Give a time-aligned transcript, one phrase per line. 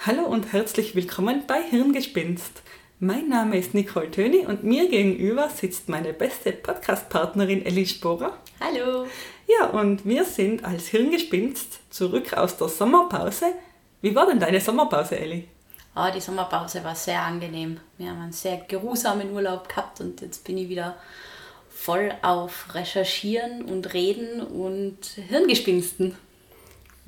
[0.04, 2.62] Hallo und herzlich willkommen bei Hirngespinst.
[3.00, 8.36] Mein Name ist Nicole Töni und mir gegenüber sitzt meine beste Podcast-Partnerin Elli Sporer.
[8.60, 9.06] Hallo.
[9.46, 13.46] Ja, und wir sind als Hirngespinst zurück aus der Sommerpause.
[14.00, 15.48] Wie war denn deine Sommerpause, Elli?
[15.96, 17.80] Oh, die Sommerpause war sehr angenehm.
[17.96, 20.96] Wir haben einen sehr geruhsamen Urlaub gehabt und jetzt bin ich wieder
[21.68, 26.14] voll auf Recherchieren und Reden und Hirngespinsten.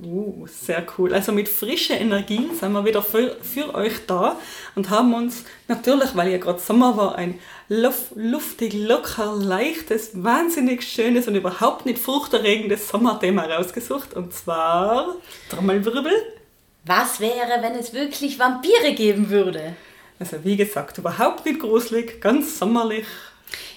[0.02, 1.14] Uh, sehr cool.
[1.14, 4.36] Also mit frischen Energien sind wir wieder für, für euch da
[4.74, 7.38] und haben uns natürlich, weil ja gerade Sommer war, ein
[7.68, 14.14] luf, luftig, locker, leichtes, wahnsinnig schönes und überhaupt nicht furchterregendes Sommerthema rausgesucht.
[14.14, 15.16] Und zwar,
[15.50, 16.39] Trommelwirbel.
[16.84, 19.74] Was wäre, wenn es wirklich Vampire geben würde?
[20.18, 23.06] Also wie gesagt, überhaupt nicht gruselig, ganz sommerlich.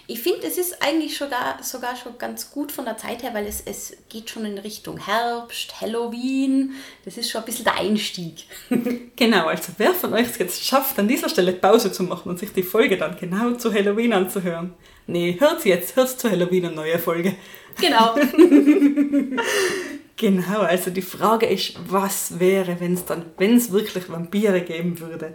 [0.05, 3.47] Ich finde, es ist eigentlich sogar, sogar schon ganz gut von der Zeit her, weil
[3.47, 6.73] es, es geht schon in Richtung Herbst, Halloween.
[7.05, 8.43] Das ist schon ein bisschen der Einstieg.
[9.15, 12.39] Genau, also wer von euch es jetzt schafft, an dieser Stelle Pause zu machen und
[12.39, 14.73] sich die Folge dann genau zu Halloween anzuhören.
[15.07, 17.35] Nee, hört jetzt, hört zu Halloween eine neue Folge.
[17.79, 18.15] Genau.
[20.17, 24.99] Genau, also die Frage ist, was wäre, wenn es dann, wenn es wirklich Vampire geben
[24.99, 25.33] würde?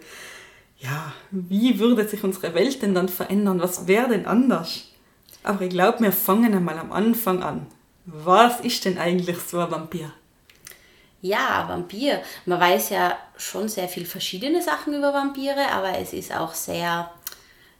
[0.78, 3.60] Ja, wie würde sich unsere Welt denn dann verändern?
[3.60, 4.84] Was wäre denn anders?
[5.42, 7.66] Aber ich glaube, wir fangen einmal am Anfang an.
[8.06, 10.12] Was ist denn eigentlich so ein Vampir?
[11.20, 12.22] Ja, Vampir.
[12.46, 17.10] Man weiß ja schon sehr viel verschiedene Sachen über Vampire, aber es ist auch sehr,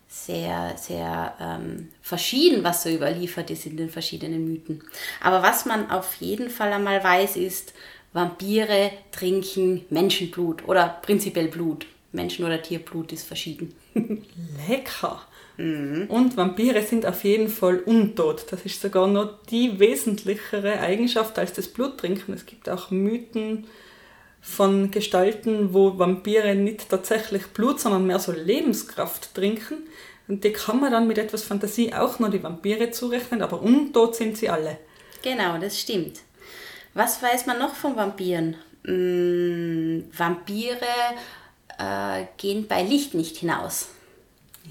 [0.09, 4.83] sehr, sehr ähm, verschieden, was so überliefert ist in den verschiedenen Mythen.
[5.21, 7.75] Aber was man auf jeden Fall einmal weiß, ist,
[8.13, 11.87] Vampire trinken Menschenblut oder prinzipiell Blut.
[12.11, 13.75] Menschen- oder Tierblut ist verschieden.
[14.69, 15.21] Lecker!
[15.59, 18.47] Und Vampire sind auf jeden Fall untot.
[18.51, 22.33] Das ist sogar noch die wesentlichere Eigenschaft als das Bluttrinken.
[22.33, 23.67] Es gibt auch Mythen
[24.49, 29.87] von Gestalten, wo Vampire nicht tatsächlich Blut, sondern mehr so Lebenskraft trinken.
[30.27, 34.17] Und die kann man dann mit etwas Fantasie auch noch die Vampire zurechnen, aber untot
[34.17, 34.79] sind sie alle.
[35.23, 36.21] Genau, das stimmt.
[36.95, 38.57] Was weiß man noch von Vampiren?
[38.85, 40.81] Mm, Vampire
[41.79, 43.89] äh, gehen bei Licht nicht hinaus.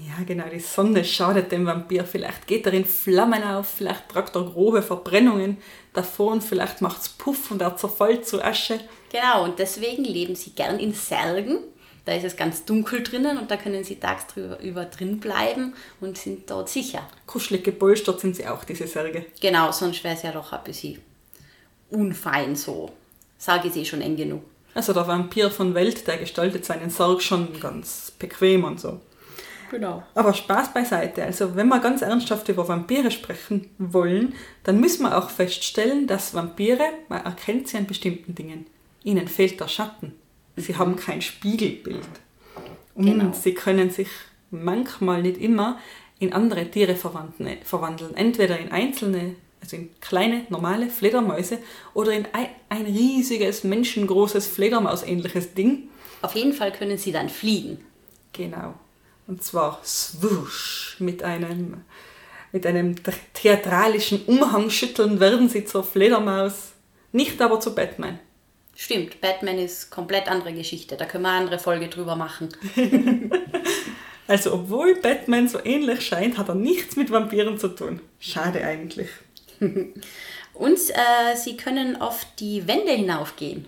[0.06, 2.04] Ja, genau, die Sonne schadet dem Vampir.
[2.04, 5.56] Vielleicht geht er in Flammen auf, vielleicht tragt er grobe Verbrennungen
[5.92, 8.80] davon, vielleicht macht's Puff und er zerfällt zu Asche.
[9.10, 11.58] Genau, und deswegen leben sie gern in Särgen.
[12.04, 16.16] Da ist es ganz dunkel drinnen und da können sie tagsüber über drin bleiben und
[16.16, 17.06] sind dort sicher.
[17.26, 19.26] Kuschelig gepolstert sind sie auch, diese Särge.
[19.40, 20.98] Genau, sonst wäre es ja doch ein bisschen
[21.90, 22.90] unfein so.
[23.36, 24.42] Sage ich eh schon eng genug.
[24.74, 29.00] Also der Vampir von Welt, der gestaltet seinen Sarg schon ganz bequem und so.
[29.70, 30.02] Genau.
[30.14, 31.24] Aber Spaß beiseite.
[31.24, 36.32] Also wenn wir ganz ernsthaft über Vampire sprechen wollen, dann müssen wir auch feststellen, dass
[36.32, 38.66] Vampire, man erkennt sie an bestimmten Dingen.
[39.04, 40.12] Ihnen fehlt der Schatten.
[40.56, 42.08] Sie haben kein Spiegelbild.
[42.94, 43.32] Und Genau.
[43.32, 44.08] sie können sich
[44.50, 45.78] manchmal, nicht immer,
[46.18, 48.16] in andere Tiere verwandeln.
[48.16, 51.58] Entweder in einzelne, also in kleine, normale Fledermäuse
[51.94, 55.88] oder in ein, riesiges, menschengroßes, Fledermausähnliches Ding.
[56.22, 57.78] Auf jeden Fall können sie dann fliegen.
[58.32, 58.74] Genau.
[59.28, 60.96] Und zwar swoosh.
[60.98, 61.82] Mit einem,
[62.50, 62.96] mit einem
[63.34, 66.72] theatralischen Umhangschütteln werden sie zur Fledermaus,
[67.12, 68.18] nicht aber zu Batman.
[68.80, 70.96] Stimmt, Batman ist komplett andere Geschichte.
[70.96, 72.48] Da können wir eine andere Folge drüber machen.
[74.30, 78.02] Also obwohl Batman so ähnlich scheint, hat er nichts mit Vampiren zu tun.
[78.20, 79.08] Schade eigentlich.
[79.58, 83.66] Und äh, sie können oft die Wände hinaufgehen.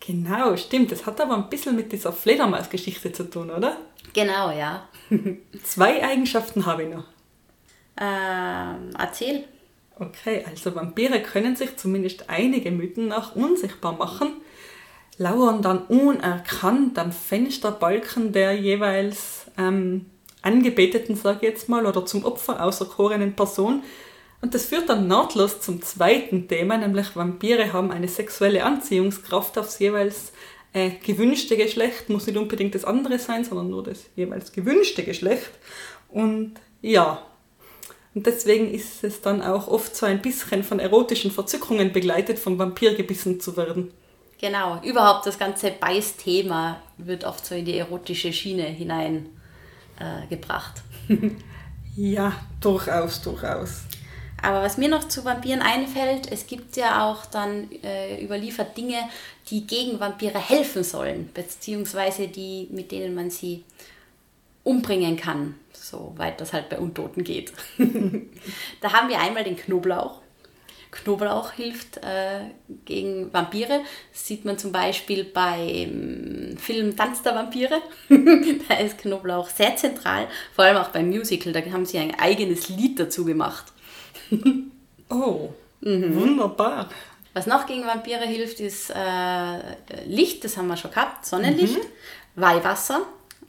[0.00, 0.92] Genau, stimmt.
[0.92, 3.78] Das hat aber ein bisschen mit dieser Fledermaus-Geschichte zu tun, oder?
[4.12, 4.86] Genau, ja.
[5.64, 7.04] Zwei Eigenschaften habe ich noch.
[7.98, 9.44] Ähm, erzähl.
[10.00, 14.40] Okay, also Vampire können sich zumindest einige Mythen nach unsichtbar machen,
[15.16, 20.06] lauern dann unerkannt am Fensterbalken der jeweils ähm,
[20.42, 23.82] Angebeteten, sage ich jetzt mal, oder zum Opfer auserkorenen Person.
[24.40, 29.80] Und das führt dann nahtlos zum zweiten Thema, nämlich Vampire haben eine sexuelle Anziehungskraft aufs
[29.80, 30.32] jeweils
[30.72, 35.50] äh, gewünschte Geschlecht, muss nicht unbedingt das andere sein, sondern nur das jeweils gewünschte Geschlecht.
[36.08, 37.20] Und ja,
[38.18, 42.58] und deswegen ist es dann auch oft so ein bisschen von erotischen Verzückungen begleitet, vom
[42.58, 43.92] Vampir gebissen zu werden.
[44.40, 49.26] Genau, überhaupt das ganze Beißthema wird oft so in die erotische Schiene hinein
[50.00, 50.82] äh, gebracht.
[51.96, 53.80] Ja, durchaus, durchaus.
[54.40, 58.98] Aber was mir noch zu Vampiren einfällt, es gibt ja auch dann äh, überliefert Dinge,
[59.50, 63.64] die gegen Vampire helfen sollen, beziehungsweise die, mit denen man sie
[64.62, 65.56] umbringen kann,
[65.88, 67.52] soweit das halt bei Untoten geht.
[68.80, 70.22] da haben wir einmal den Knoblauch.
[70.90, 72.40] Knoblauch hilft äh,
[72.84, 73.80] gegen Vampire.
[74.12, 77.82] Das sieht man zum Beispiel beim Film Tanz der Vampire.
[78.68, 81.52] da ist Knoblauch sehr zentral, vor allem auch beim Musical.
[81.52, 83.66] Da haben sie ein eigenes Lied dazu gemacht.
[85.10, 85.50] oh,
[85.80, 86.14] mhm.
[86.14, 86.88] wunderbar.
[87.34, 92.42] Was noch gegen Vampire hilft, ist äh, Licht, das haben wir schon gehabt, Sonnenlicht, mhm.
[92.42, 93.02] Weihwasser.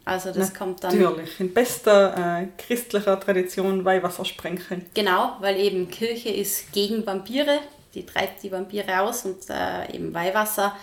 [0.05, 0.99] Also das kommt dann.
[0.99, 4.85] Natürlich, in bester äh, christlicher Tradition Weihwasser sprenkeln.
[4.93, 7.59] Genau, weil eben Kirche ist gegen Vampire,
[7.93, 10.75] die treibt die Vampire aus und äh, eben Weihwasser,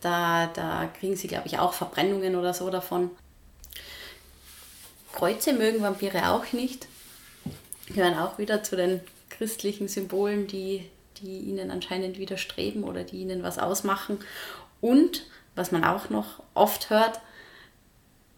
[0.00, 3.10] da, da kriegen sie, glaube ich, auch Verbrennungen oder so davon.
[5.14, 6.86] Kreuze mögen Vampire auch nicht.
[7.86, 9.00] Gehören auch wieder zu den
[9.30, 10.88] christlichen Symbolen, die,
[11.22, 14.18] die ihnen anscheinend widerstreben oder die ihnen was ausmachen.
[14.80, 17.20] Und, was man auch noch oft hört,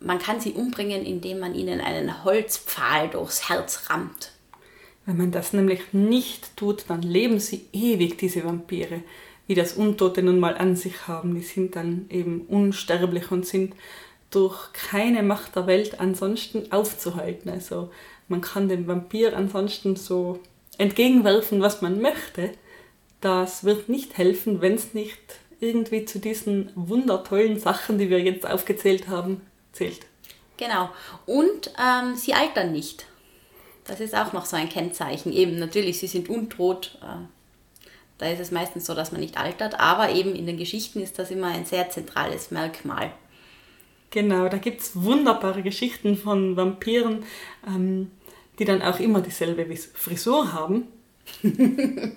[0.01, 4.33] man kann sie umbringen, indem man ihnen einen Holzpfahl durchs Herz rammt.
[5.07, 9.03] Wenn man das nämlich nicht tut, dann leben sie ewig, diese Vampire,
[9.47, 11.35] wie das Untote nun mal an sich haben.
[11.35, 13.75] Die sind dann eben unsterblich und sind
[14.31, 17.51] durch keine Macht der Welt ansonsten aufzuhalten.
[17.51, 17.91] Also
[18.29, 20.41] man kann dem Vampir ansonsten so
[20.79, 22.51] entgegenwerfen, was man möchte.
[23.21, 25.21] Das wird nicht helfen, wenn es nicht
[25.61, 29.41] irgendwie zu diesen wundertollen Sachen, die wir jetzt aufgezählt haben,
[29.77, 30.01] zählt.
[30.57, 30.91] Genau.
[31.27, 33.07] Und ähm, sie altern nicht.
[33.85, 35.33] Das ist auch noch so ein Kennzeichen.
[35.33, 36.99] Eben, natürlich, sie sind untot.
[37.03, 37.27] Äh,
[38.19, 41.19] da ist es meistens so, dass man nicht altert, aber eben in den Geschichten ist
[41.19, 43.13] das immer ein sehr zentrales Merkmal.
[44.11, 47.25] Genau, da gibt es wunderbare Geschichten von Vampiren,
[47.67, 48.11] ähm,
[48.59, 50.89] die dann auch immer dieselbe Frisur haben.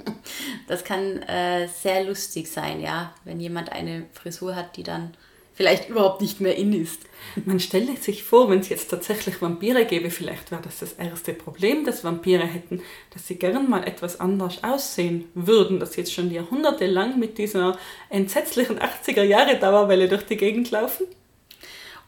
[0.67, 5.13] das kann äh, sehr lustig sein, ja, wenn jemand eine Frisur hat, die dann
[5.59, 7.01] vielleicht überhaupt nicht mehr in ist.
[7.43, 11.33] Man stellt sich vor, wenn es jetzt tatsächlich Vampire gäbe, vielleicht wäre das das erste
[11.33, 12.81] Problem, das Vampire hätten,
[13.13, 17.77] dass sie gern mal etwas anders aussehen würden, dass sie jetzt schon jahrhundertelang mit dieser
[18.09, 21.07] entsetzlichen 80er Jahre Dauerwelle durch die Gegend laufen.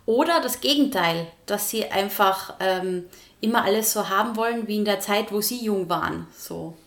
[0.05, 3.03] Oder das Gegenteil, dass sie einfach ähm,
[3.41, 6.25] immer alles so haben wollen wie in der Zeit, wo sie jung waren.
[6.37, 6.77] So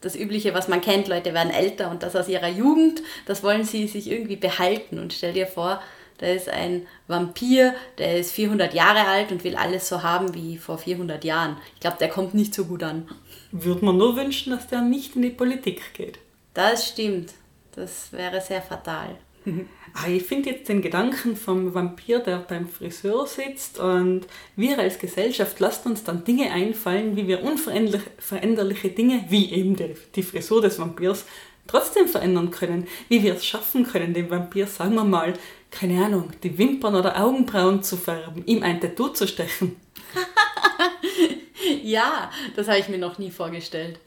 [0.00, 3.64] das Übliche, was man kennt, Leute werden älter und das aus ihrer Jugend, das wollen
[3.64, 4.98] sie sich irgendwie behalten.
[4.98, 5.82] Und stell dir vor,
[6.18, 10.58] da ist ein Vampir, der ist 400 Jahre alt und will alles so haben wie
[10.58, 11.56] vor 400 Jahren.
[11.74, 13.08] Ich glaube, der kommt nicht so gut an.
[13.52, 16.18] Würde man nur wünschen, dass der nicht in die Politik geht.
[16.54, 17.34] Das stimmt.
[17.74, 19.16] Das wäre sehr fatal.
[19.94, 24.98] Ah, ich finde jetzt den Gedanken vom Vampir, der beim Friseur sitzt und wir als
[24.98, 29.76] Gesellschaft lassen uns dann Dinge einfallen, wie wir unveränderliche Dinge, wie eben
[30.14, 31.24] die Frisur des Vampirs,
[31.66, 32.86] trotzdem verändern können.
[33.08, 35.34] Wie wir es schaffen können, dem Vampir, sagen wir mal,
[35.70, 39.76] keine Ahnung, die Wimpern oder Augenbrauen zu färben, ihm ein Tattoo zu stechen.
[41.82, 43.98] ja, das habe ich mir noch nie vorgestellt.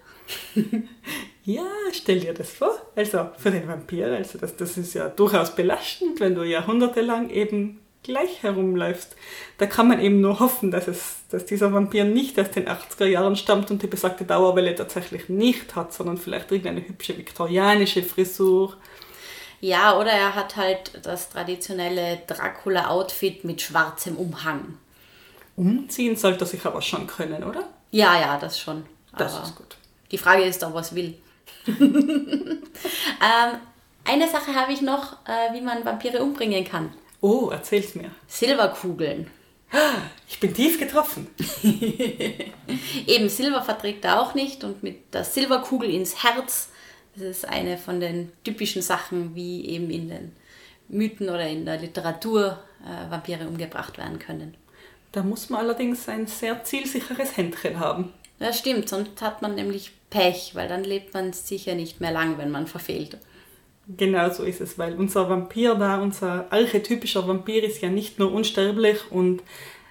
[1.43, 2.81] ja, stell dir das vor.
[2.95, 7.79] Also für den Vampir, also das, das ist ja durchaus belastend, wenn du jahrhundertelang eben
[8.03, 9.15] gleich herumläufst.
[9.57, 13.05] Da kann man eben nur hoffen, dass, es, dass dieser Vampir nicht aus den 80er
[13.05, 18.75] Jahren stammt und die besagte Dauerwelle tatsächlich nicht hat, sondern vielleicht irgendeine hübsche viktorianische Frisur
[19.61, 24.77] ja, oder er hat halt das traditionelle Dracula-Outfit mit schwarzem Umhang.
[25.55, 27.69] Umziehen sollte er sich aber schon können, oder?
[27.91, 28.85] Ja, ja, das schon.
[29.17, 29.77] Das aber ist gut.
[30.11, 31.15] Die Frage ist, er es will.
[31.67, 32.59] ähm,
[34.03, 36.91] eine Sache habe ich noch, äh, wie man Vampire umbringen kann.
[37.21, 38.09] Oh, erzähl's mir.
[38.27, 39.29] Silberkugeln.
[40.27, 41.27] Ich bin tief getroffen.
[41.63, 46.69] Eben Silber verträgt er auch nicht und mit der Silberkugel ins Herz
[47.15, 50.31] das ist eine von den typischen Sachen, wie eben in den
[50.87, 54.55] Mythen oder in der Literatur äh, Vampire umgebracht werden können.
[55.11, 58.13] Da muss man allerdings ein sehr zielsicheres Händchen haben.
[58.39, 62.37] Ja, stimmt, sonst hat man nämlich Pech, weil dann lebt man sicher nicht mehr lang,
[62.37, 63.17] wenn man verfehlt.
[63.87, 68.31] Genau so ist es, weil unser Vampir da, unser archetypischer Vampir ist ja nicht nur
[68.31, 69.43] unsterblich und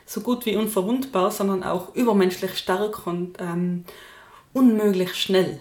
[0.07, 3.85] so gut wie unverwundbar, sondern auch übermenschlich stark und ähm,
[4.53, 5.61] unmöglich schnell.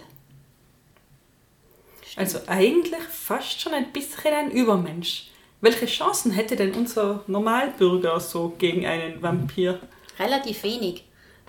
[2.16, 5.28] Also eigentlich fast schon ein bisschen ein Übermensch.
[5.62, 9.80] Welche Chancen hätte denn unser Normalbürger so gegen einen Vampir?
[10.18, 11.06] Relativ wenig.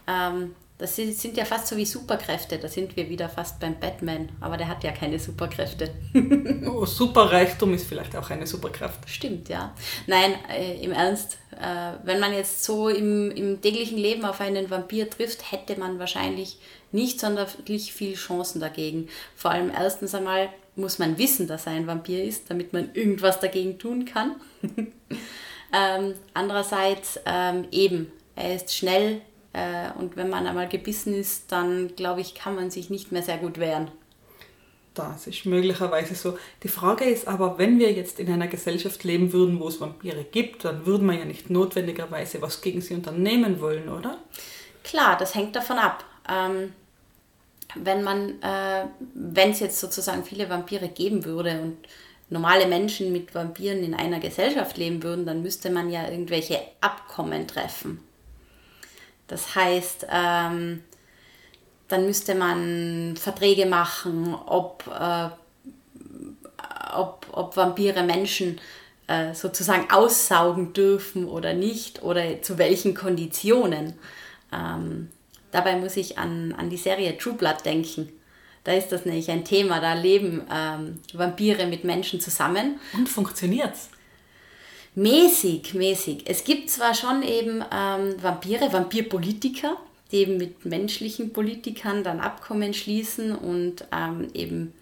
[0.07, 2.59] Ähm, Das sind, ja fast so wie Superkräfte.
[2.59, 4.31] Da sind wir wieder fast beim Batman.
[4.40, 5.90] Aber der hat ja keine Superkräfte.
[6.67, 9.07] oh, Superreichtum ist vielleicht auch eine Superkraft.
[9.07, 9.75] Stimmt, ja.
[10.07, 11.37] Nein, äh, im Ernst.
[11.52, 15.99] Äh, wenn man jetzt so im, im täglichen Leben auf einen Vampir trifft, hätte man
[15.99, 16.59] wahrscheinlich
[16.92, 19.09] nicht sonderlich viel Chancen dagegen.
[19.37, 23.40] Vor allem erstens einmal muss man wissen, dass er ein Vampir ist, damit man irgendwas
[23.40, 24.37] dagegen tun kann.
[25.73, 29.20] ähm, andererseits ähm, eben, er ist schnell,
[29.52, 33.23] äh, und wenn man einmal gebissen ist, dann glaube ich, kann man sich nicht mehr
[33.23, 33.90] sehr gut wehren.
[34.94, 36.37] Das ist möglicherweise so.
[36.62, 40.25] Die Frage ist aber, wenn wir jetzt in einer Gesellschaft leben würden, wo es Vampire
[40.25, 44.18] gibt, dann würde man ja nicht notwendigerweise was gegen sie unternehmen wollen, oder?
[44.82, 46.04] Klar, das hängt davon ab.
[46.28, 46.73] Ähm,
[47.75, 51.77] wenn man, äh, wenn es jetzt sozusagen viele Vampire geben würde und
[52.29, 57.47] normale Menschen mit Vampiren in einer Gesellschaft leben würden, dann müsste man ja irgendwelche Abkommen
[57.49, 58.00] treffen.
[59.27, 60.83] Das heißt, ähm,
[61.89, 65.29] dann müsste man Verträge machen, ob, äh,
[66.95, 68.61] ob, ob Vampire Menschen
[69.09, 73.95] äh, sozusagen aussaugen dürfen oder nicht oder zu welchen Konditionen.
[74.53, 75.11] Ähm,
[75.50, 78.09] dabei muss ich an, an die Serie True Blood denken.
[78.64, 82.78] Da ist das nämlich ein Thema, da leben ähm, Vampire mit Menschen zusammen.
[82.92, 83.88] Und funktioniert's?
[84.95, 86.25] Mäßig, mäßig.
[86.26, 89.76] Es gibt zwar schon eben ähm, Vampire, Vampirpolitiker,
[90.11, 94.75] die eben mit menschlichen Politikern dann Abkommen schließen und ähm, eben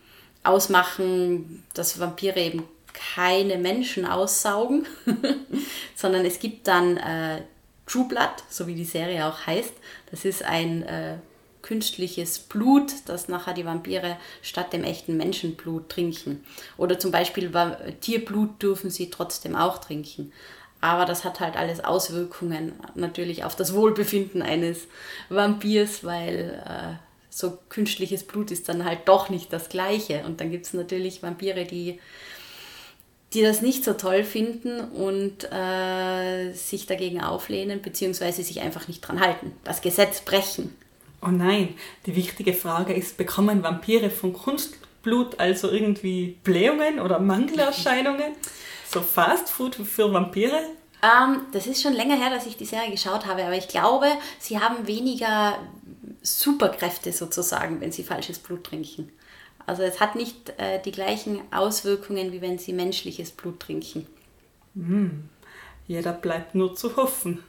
[0.42, 4.87] ausmachen, dass Vampire eben keine Menschen aussaugen,
[5.94, 7.42] sondern es gibt dann äh,
[7.88, 9.73] True Blood, so wie die Serie auch heißt.
[10.11, 11.16] Das ist ein äh,
[11.62, 16.45] künstliches Blut, das nachher die Vampire statt dem echten Menschenblut trinken.
[16.76, 17.50] Oder zum Beispiel
[18.00, 20.33] Tierblut dürfen sie trotzdem auch trinken.
[20.80, 24.87] Aber das hat halt alles Auswirkungen natürlich auf das Wohlbefinden eines
[25.28, 26.95] Vampirs, weil äh,
[27.30, 30.25] so künstliches Blut ist dann halt doch nicht das gleiche.
[30.25, 31.99] Und dann gibt es natürlich Vampire, die,
[33.35, 39.00] die das nicht so toll finden und äh, sich dagegen auflehnen, beziehungsweise sich einfach nicht
[39.02, 40.75] dran halten, das Gesetz brechen.
[41.20, 41.75] Oh nein,
[42.06, 48.32] die wichtige Frage ist, bekommen Vampire von Kunstblut also irgendwie Blähungen oder Mangelerscheinungen?
[48.90, 50.62] So Fast Food für Vampire?
[51.02, 54.06] Ähm, das ist schon länger her, dass ich die Serie geschaut habe, aber ich glaube,
[54.38, 55.58] sie haben weniger
[56.23, 59.12] Superkräfte sozusagen, wenn sie falsches Blut trinken.
[59.68, 64.06] Also es hat nicht äh, die gleichen Auswirkungen, wie wenn sie menschliches Blut trinken.
[64.75, 65.28] Hm.
[65.87, 67.42] Ja, da bleibt nur zu hoffen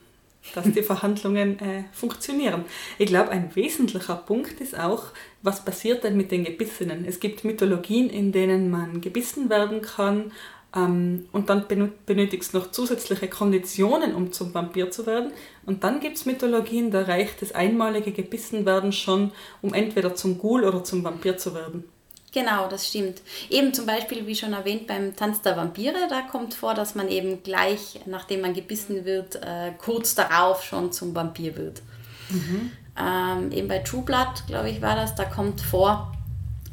[0.55, 2.65] dass die Verhandlungen äh, funktionieren.
[2.97, 5.05] Ich glaube, ein wesentlicher Punkt ist auch,
[5.41, 7.05] was passiert denn mit den Gebissenen?
[7.05, 10.31] Es gibt Mythologien, in denen man gebissen werden kann
[10.75, 11.65] ähm, und dann
[12.05, 15.31] benötigst du noch zusätzliche Konditionen, um zum Vampir zu werden.
[15.65, 20.63] Und dann gibt es Mythologien, da reicht das einmalige Gebissenwerden schon, um entweder zum Ghoul
[20.63, 21.83] oder zum Vampir zu werden.
[22.31, 23.21] Genau, das stimmt.
[23.50, 27.09] Eben zum Beispiel, wie schon erwähnt, beim Tanz der Vampire, da kommt vor, dass man
[27.09, 31.81] eben gleich, nachdem man gebissen wird, äh, kurz darauf schon zum Vampir wird.
[32.29, 32.71] Mhm.
[32.98, 36.12] Ähm, eben bei True Blood, glaube ich, war das, da kommt vor,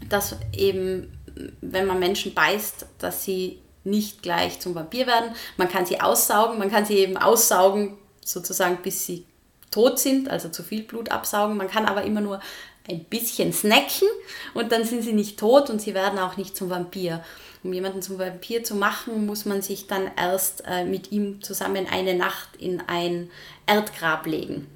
[0.08, 1.18] dass eben,
[1.62, 5.30] wenn man Menschen beißt, dass sie nicht gleich zum Vampir werden.
[5.56, 9.24] Man kann sie aussaugen, man kann sie eben aussaugen, sozusagen bis sie
[9.70, 11.56] tot sind, also zu viel Blut absaugen.
[11.56, 12.40] Man kann aber immer nur
[12.88, 14.08] ein bisschen snacken
[14.54, 17.24] und dann sind sie nicht tot und sie werden auch nicht zum Vampir.
[17.62, 21.86] Um jemanden zum Vampir zu machen, muss man sich dann erst äh, mit ihm zusammen
[21.90, 23.30] eine Nacht in ein
[23.66, 24.68] Erdgrab legen.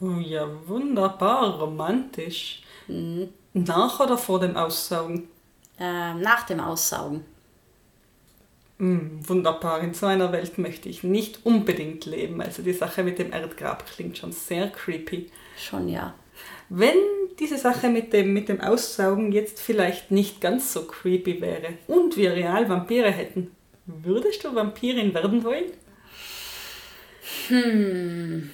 [0.00, 2.62] Oh ja, wunderbar, romantisch.
[2.88, 3.28] Mhm.
[3.52, 5.28] Nach oder vor dem Aussaugen?
[5.78, 7.24] Äh, nach dem Aussaugen.
[8.78, 12.40] Mm, wunderbar, in so einer Welt möchte ich nicht unbedingt leben.
[12.40, 15.30] Also die Sache mit dem Erdgrab klingt schon sehr creepy.
[15.56, 16.14] Schon ja.
[16.68, 16.98] Wenn
[17.38, 22.16] diese Sache mit dem, mit dem Aussaugen jetzt vielleicht nicht ganz so creepy wäre und
[22.16, 23.50] wir real Vampire hätten,
[23.86, 25.72] würdest du Vampirin werden wollen?
[27.48, 28.50] Hm.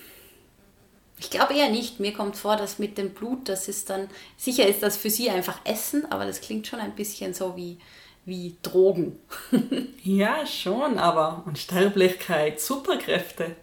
[1.18, 2.00] Ich glaube eher nicht.
[2.00, 5.28] Mir kommt vor, dass mit dem Blut, das ist dann, sicher ist das für sie
[5.28, 7.78] einfach Essen, aber das klingt schon ein bisschen so wie,
[8.24, 9.18] wie Drogen.
[10.02, 13.54] ja, schon, aber Unsterblichkeit, Superkräfte.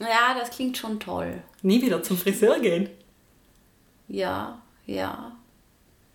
[0.00, 1.42] Ja, das klingt schon toll.
[1.62, 2.88] Nie wieder zum Friseur gehen.
[4.08, 5.36] Ja, ja.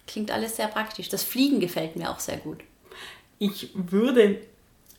[0.08, 1.10] Klingt alles sehr praktisch.
[1.10, 2.64] Das Fliegen gefällt mir auch sehr gut.
[3.40, 4.42] Ich würde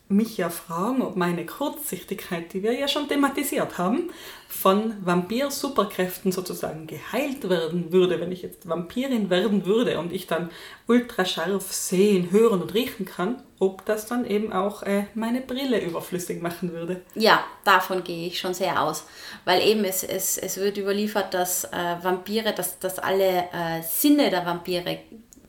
[0.09, 4.11] mich ja fragen, ob meine Kurzsichtigkeit, die wir ja schon thematisiert haben,
[4.47, 10.51] von Vampir-Superkräften sozusagen geheilt werden würde, wenn ich jetzt Vampirin werden würde und ich dann
[10.87, 16.41] ultrascharf sehen, hören und riechen kann, ob das dann eben auch äh, meine Brille überflüssig
[16.41, 17.01] machen würde.
[17.15, 19.05] Ja, davon gehe ich schon sehr aus.
[19.45, 24.29] Weil eben es, es, es wird überliefert, dass äh, Vampire, dass, dass alle äh, Sinne
[24.29, 24.99] der Vampire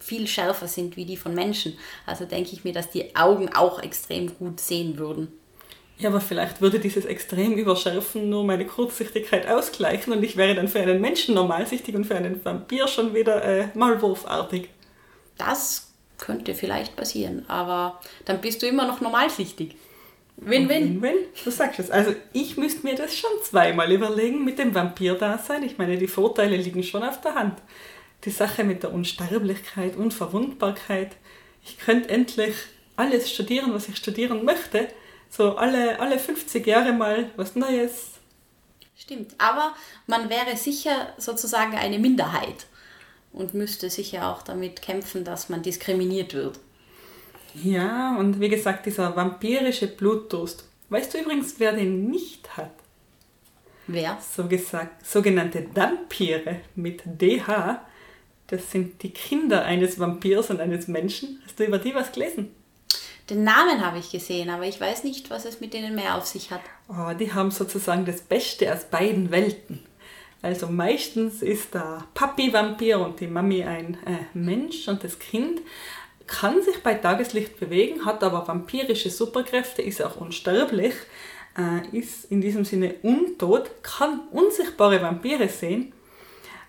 [0.04, 1.76] viel schärfer sind wie die von Menschen.
[2.06, 5.28] Also denke ich mir, dass die Augen auch extrem gut sehen würden.
[5.96, 10.68] Ja, aber vielleicht würde dieses extrem Überschärfen nur meine Kurzsichtigkeit ausgleichen und ich wäre dann
[10.68, 14.68] für einen Menschen normalsichtig und für einen Vampir schon wieder äh, maulwurfartig.
[15.38, 19.76] Das könnte vielleicht passieren, aber dann bist du immer noch normalsichtig.
[20.36, 21.00] Win-win.
[21.00, 21.92] Win-win, du sagst es.
[21.92, 25.62] Also ich müsste mir das schon zweimal überlegen mit dem Vampir-Dasein.
[25.62, 27.54] Ich meine, die Vorteile liegen schon auf der Hand
[28.24, 31.16] die Sache mit der Unsterblichkeit, Unverwundbarkeit.
[31.64, 32.54] Ich könnte endlich
[32.96, 34.88] alles studieren, was ich studieren möchte.
[35.30, 38.12] So alle, alle 50 Jahre mal was Neues.
[38.96, 39.74] Stimmt, aber
[40.06, 42.66] man wäre sicher sozusagen eine Minderheit
[43.32, 46.60] und müsste sicher auch damit kämpfen, dass man diskriminiert wird.
[47.54, 50.64] Ja, und wie gesagt, dieser vampirische Blutdurst.
[50.88, 52.70] Weißt du übrigens, wer den nicht hat?
[53.86, 54.18] Wer?
[54.20, 57.84] So gesagt, sogenannte Dampire mit DH
[58.54, 61.42] das sind die Kinder eines Vampirs und eines Menschen.
[61.44, 62.54] Hast du über die was gelesen?
[63.28, 66.26] Den Namen habe ich gesehen, aber ich weiß nicht, was es mit denen mehr auf
[66.26, 66.60] sich hat.
[66.88, 69.80] Oh, die haben sozusagen das Beste aus beiden Welten.
[70.40, 75.62] Also meistens ist der Papi Vampir und die Mami ein äh, Mensch und das Kind
[76.26, 80.94] kann sich bei Tageslicht bewegen, hat aber vampirische Superkräfte, ist auch unsterblich,
[81.58, 85.92] äh, ist in diesem Sinne untot, kann unsichtbare Vampire sehen.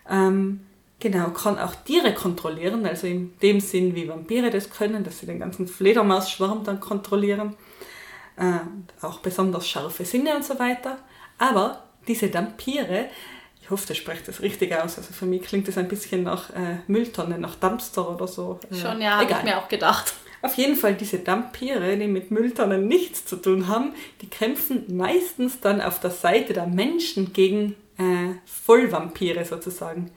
[0.10, 0.65] Ähm,
[1.00, 5.26] Genau, kann auch Tiere kontrollieren, also in dem Sinn, wie Vampire das können, dass sie
[5.26, 7.56] den ganzen Fledermausschwarm dann kontrollieren.
[8.38, 8.60] Äh,
[9.02, 10.98] auch besonders scharfe Sinne und so weiter.
[11.38, 13.08] Aber diese Vampire,
[13.62, 14.98] ich hoffe, das spricht das richtig aus.
[14.98, 18.60] Also für mich klingt das ein bisschen nach äh, Mülltonne, nach Dumpster oder so.
[18.72, 20.14] Äh, Schon, ja, habe ich mir auch gedacht.
[20.42, 25.60] Auf jeden Fall diese Vampire, die mit Mülltonnen nichts zu tun haben, die kämpfen meistens
[25.60, 30.12] dann auf der Seite der Menschen gegen äh, Vollvampire sozusagen.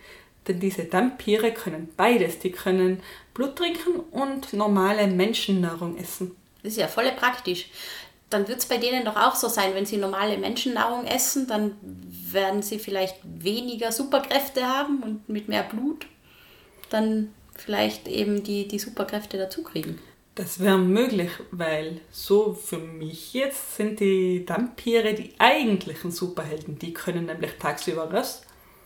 [0.49, 2.39] Denn diese Vampire können beides.
[2.39, 3.03] Die können
[3.35, 6.35] Blut trinken und normale Menschennahrung essen.
[6.63, 7.71] Das ist ja voll praktisch.
[8.31, 11.77] Dann wird es bei denen doch auch so sein, wenn sie normale Menschennahrung essen, dann
[11.83, 16.07] werden sie vielleicht weniger Superkräfte haben und mit mehr Blut
[16.91, 19.99] dann vielleicht eben die, die Superkräfte dazu kriegen.
[20.35, 26.79] Das wäre möglich, weil so für mich jetzt sind die Vampire die eigentlichen Superhelden.
[26.79, 28.43] Die können nämlich tagsüber was.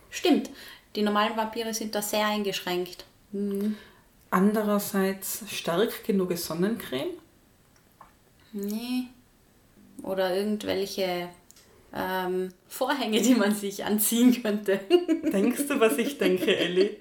[0.08, 0.48] Stimmt.
[0.94, 3.04] Die normalen Vampire sind da sehr eingeschränkt.
[3.32, 3.76] Mhm.
[4.30, 7.10] Andererseits stark genug Sonnencreme?
[8.52, 9.08] Nee.
[10.02, 11.28] Oder irgendwelche
[11.94, 14.80] ähm, Vorhänge, die man sich anziehen könnte.
[15.32, 16.96] Denkst du, was ich denke, Ellie?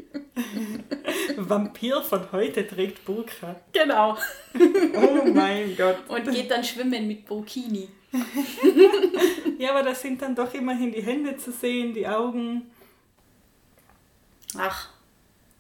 [1.37, 3.55] Vampir von heute trägt Burka.
[3.71, 4.17] Genau.
[4.55, 5.97] Oh mein Gott.
[6.07, 7.87] Und geht dann schwimmen mit Burkini.
[9.57, 12.69] ja, aber da sind dann doch immerhin die Hände zu sehen, die Augen.
[14.57, 14.89] Ach,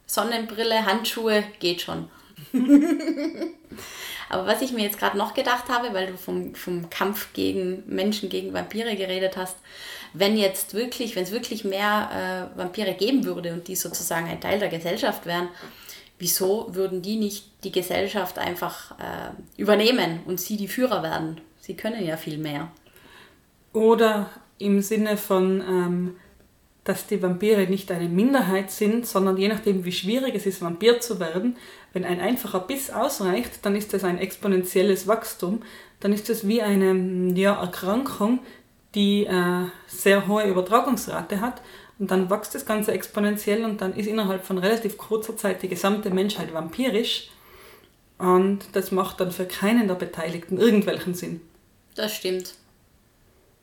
[0.05, 2.09] Sonnenbrille, Handschuhe, geht schon.
[4.29, 7.83] Aber was ich mir jetzt gerade noch gedacht habe, weil du vom, vom Kampf gegen
[7.87, 9.57] Menschen, gegen Vampire geredet hast,
[10.13, 14.41] wenn jetzt wirklich, wenn es wirklich mehr äh, Vampire geben würde und die sozusagen ein
[14.41, 15.49] Teil der Gesellschaft wären,
[16.19, 21.41] wieso würden die nicht die Gesellschaft einfach äh, übernehmen und sie die Führer werden?
[21.59, 22.71] Sie können ja viel mehr.
[23.73, 26.15] Oder im Sinne von, ähm,
[26.83, 30.99] dass die Vampire nicht eine Minderheit sind, sondern je nachdem, wie schwierig es ist, Vampir
[30.99, 31.57] zu werden,
[31.93, 35.61] wenn ein einfacher Biss ausreicht, dann ist das ein exponentielles Wachstum,
[35.99, 38.39] dann ist das wie eine ja, Erkrankung,
[38.95, 41.61] die äh, sehr hohe Übertragungsrate hat
[41.99, 45.69] und dann wächst das Ganze exponentiell und dann ist innerhalb von relativ kurzer Zeit die
[45.69, 47.29] gesamte Menschheit vampirisch
[48.17, 51.41] und das macht dann für keinen der Beteiligten irgendwelchen Sinn.
[51.95, 52.55] Das stimmt.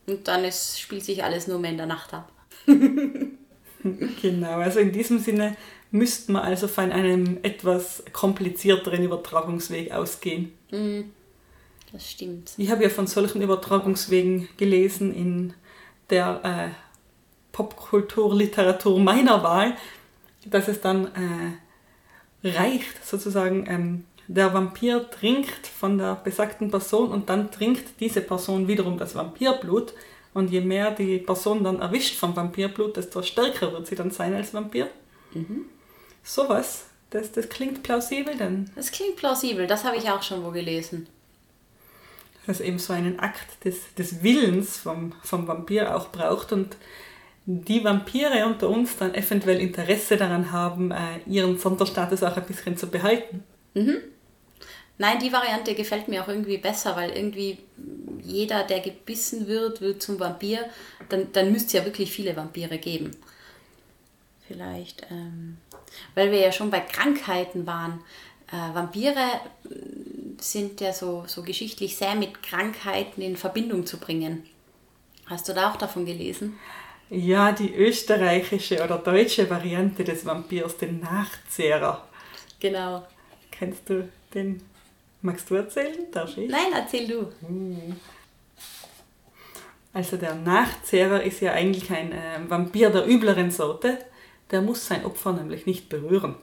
[0.07, 2.31] Und dann ist, spielt sich alles nur mehr in der Nacht ab.
[4.21, 5.55] genau, also in diesem Sinne
[5.91, 10.53] müsste man also von einem etwas komplizierteren Übertragungsweg ausgehen.
[10.71, 11.11] Mhm.
[11.91, 12.51] Das stimmt.
[12.57, 15.53] Ich habe ja von solchen Übertragungswegen gelesen in
[16.09, 16.69] der äh,
[17.51, 19.75] Popkulturliteratur meiner Wahl,
[20.45, 27.29] dass es dann äh, reicht, sozusagen, ähm, der Vampir trinkt von der besagten Person und
[27.29, 29.93] dann trinkt diese Person wiederum das Vampirblut
[30.33, 34.33] und je mehr die Person dann erwischt vom Vampirblut, desto stärker wird sie dann sein
[34.33, 34.89] als Vampir.
[35.33, 35.65] Mhm.
[36.23, 38.69] Sowas, das, das klingt plausibel denn?
[38.75, 41.07] Das klingt plausibel, das habe ich auch schon wo gelesen.
[42.45, 46.75] das eben so einen Akt des, des Willens vom, vom Vampir auch braucht und
[47.45, 52.77] die Vampire unter uns dann eventuell Interesse daran haben, äh, ihren Sonderstatus auch ein bisschen
[52.77, 53.43] zu behalten.
[53.73, 53.97] Mhm.
[54.99, 57.57] Nein, die Variante gefällt mir auch irgendwie besser, weil irgendwie
[58.21, 60.65] jeder, der gebissen wird, wird zum Vampir.
[61.07, 63.15] Dann, dann müsste es ja wirklich viele Vampire geben.
[64.45, 65.57] Vielleicht, ähm,
[66.15, 68.01] weil wir ja schon bei Krankheiten waren.
[68.51, 69.39] Äh, Vampire
[70.41, 74.45] sind ja so, so geschichtlich sehr mit Krankheiten in Verbindung zu bringen.
[75.27, 76.59] Hast du da auch davon gelesen?
[77.09, 82.05] Ja, die österreichische oder deutsche Variante des Vampirs, den Nachzehrer.
[82.59, 83.07] Genau.
[83.49, 84.61] Kennst du den?
[85.21, 86.09] Magst du erzählen?
[86.11, 86.49] Darf ich?
[86.49, 87.27] Nein, erzähl du.
[89.93, 93.97] Also der Nachzehrer ist ja eigentlich ein äh, Vampir der übleren Sorte.
[94.51, 96.35] Der muss sein Opfer nämlich nicht berühren.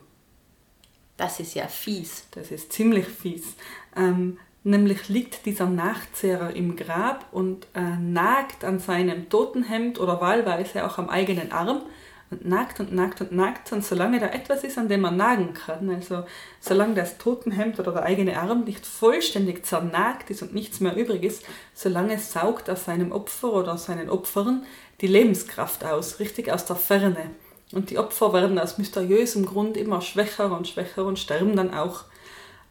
[1.17, 2.27] Das ist ja fies.
[2.33, 3.55] Das ist ziemlich fies.
[3.97, 10.85] Ähm, nämlich liegt dieser Nachzehrer im Grab und äh, nagt an seinem Totenhemd oder wahlweise
[10.85, 11.83] auch am eigenen Arm
[12.31, 15.55] und nagt und nagt und nagt und solange da etwas ist, an dem man nagen
[15.55, 16.25] kann, also
[16.61, 21.23] solange das Totenhemd oder der eigene Arm nicht vollständig zernagt ist und nichts mehr übrig
[21.23, 24.65] ist, solange saugt er seinem Opfer oder seinen Opfern
[25.01, 27.31] die Lebenskraft aus, richtig aus der Ferne.
[27.73, 32.05] Und die Opfer werden aus mysteriösem Grund immer schwächer und schwächer und sterben dann auch.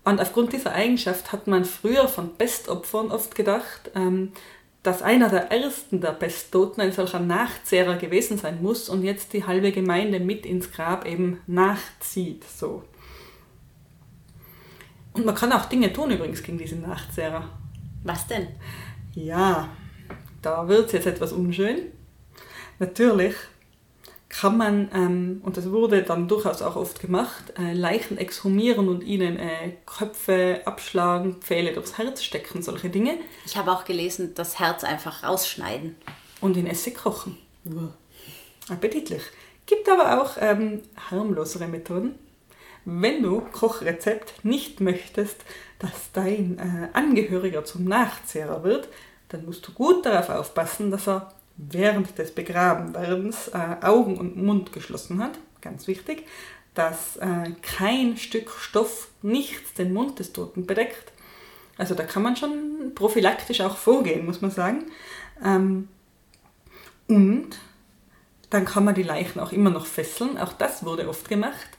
[0.06, 4.32] Und aufgrund dieser Eigenschaft hat man früher von Pestopfern oft gedacht, ähm,
[4.86, 9.46] dass einer der ersten der Pesttoten ein solcher Nachzehrer gewesen sein muss und jetzt die
[9.46, 12.44] halbe Gemeinde mit ins Grab eben nachzieht.
[12.44, 12.84] So.
[15.14, 17.50] Und man kann auch Dinge tun übrigens gegen diese Nachzehrer.
[18.04, 18.48] Was denn?
[19.14, 19.70] Ja,
[20.42, 21.80] da wird es jetzt etwas unschön.
[22.78, 23.34] Natürlich
[24.40, 29.02] kann man, ähm, und das wurde dann durchaus auch oft gemacht, äh, Leichen exhumieren und
[29.02, 33.18] ihnen äh, Köpfe abschlagen, Pfähle durchs Herz stecken, solche Dinge.
[33.46, 35.96] Ich habe auch gelesen, das Herz einfach rausschneiden.
[36.42, 37.38] Und in Essig kochen.
[38.70, 39.24] Appetitlich.
[39.66, 42.16] Gibt aber auch ähm, harmlosere Methoden.
[42.84, 45.38] Wenn du Kochrezept nicht möchtest,
[45.80, 48.90] dass dein äh, Angehöriger zum Nachzehrer wird,
[49.30, 54.74] dann musst du gut darauf aufpassen, dass er während des Begrabenwerdens äh, Augen und Mund
[54.74, 56.26] geschlossen hat, ganz wichtig,
[56.74, 61.14] dass äh, kein Stück Stoff nichts den Mund des Toten bedeckt.
[61.78, 64.86] Also da kann man schon prophylaktisch auch vorgehen, muss man sagen.
[65.44, 65.88] Ähm,
[67.08, 67.50] und
[68.50, 70.38] dann kann man die Leichen auch immer noch fesseln.
[70.38, 71.70] Auch das wurde oft gemacht.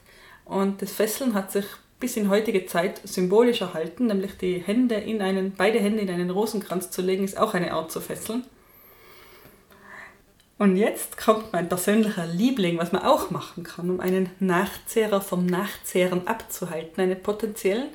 [0.45, 1.67] Und das Fesseln hat sich
[1.99, 6.31] bis in heutige Zeit symbolisch erhalten, nämlich die Hände in einen, beide Hände in einen
[6.31, 8.45] Rosenkranz zu legen, ist auch eine Art zu fesseln.
[10.59, 15.45] Und jetzt kommt mein persönlicher Liebling, was man auch machen kann, um einen Nachzehrer vom
[15.45, 17.89] Nachzehren abzuhalten, einen potenziellen.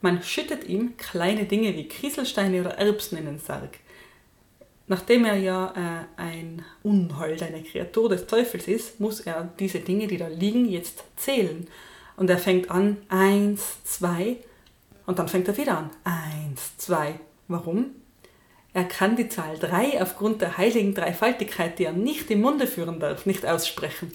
[0.00, 3.78] Man schüttet ihm kleine Dinge wie Kieselsteine oder Erbsen in den Sarg.
[4.86, 10.06] Nachdem er ja äh, ein Unhold, eine Kreatur des Teufels ist, muss er diese Dinge,
[10.06, 11.66] die da liegen, jetzt zählen.
[12.16, 14.36] Und er fängt an, eins, zwei,
[15.06, 17.18] und dann fängt er wieder an, eins, zwei.
[17.48, 17.90] Warum?
[18.74, 22.98] Er kann die Zahl 3 aufgrund der heiligen Dreifaltigkeit, die er nicht im Munde führen
[22.98, 24.12] darf, nicht aussprechen.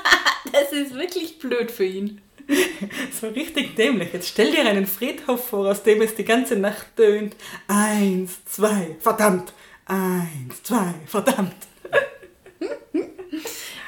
[0.52, 2.20] das ist wirklich blöd für ihn.
[3.20, 4.12] so richtig dämlich.
[4.12, 7.34] Jetzt stell dir einen Friedhof vor, aus dem es die ganze Nacht tönt.
[7.68, 9.54] Eins, zwei, verdammt.
[9.86, 11.54] Eins, zwei, verdammt.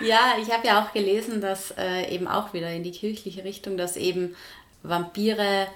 [0.00, 3.76] ja, ich habe ja auch gelesen, dass äh, eben auch wieder in die kirchliche Richtung,
[3.76, 4.34] dass eben
[4.82, 5.66] Vampire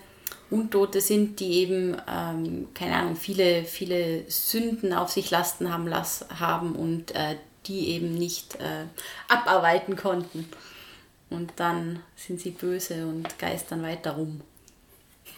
[0.51, 6.27] Untote sind, die eben, ähm, keine Ahnung, viele, viele Sünden auf sich lasten haben, las
[6.41, 8.87] haben und äh, die eben nicht äh,
[9.29, 10.49] abarbeiten konnten.
[11.31, 14.41] Und dann sind sie böse und geistern weiter rum.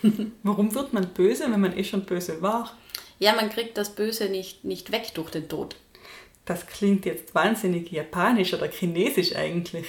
[0.43, 2.77] Warum wird man böse, wenn man eh schon böse war?
[3.19, 5.77] Ja, man kriegt das Böse nicht, nicht weg durch den Tod.
[6.45, 9.87] Das klingt jetzt wahnsinnig japanisch oder chinesisch eigentlich.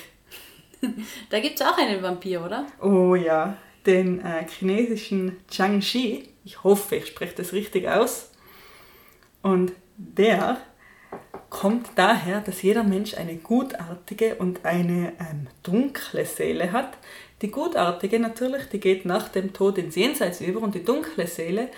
[1.29, 2.65] da gibt es auch einen Vampir, oder?
[2.81, 6.29] Oh ja, den äh, chinesischen Zhang Shi.
[6.43, 8.31] Ich hoffe, ich spreche das richtig aus.
[9.41, 10.57] Und der
[11.49, 16.97] kommt daher, dass jeder Mensch eine gutartige und eine ähm, dunkle Seele hat.
[17.41, 21.69] Die gutartige natürlich, die geht nach dem Tod ins Jenseits über und die dunkle Seele,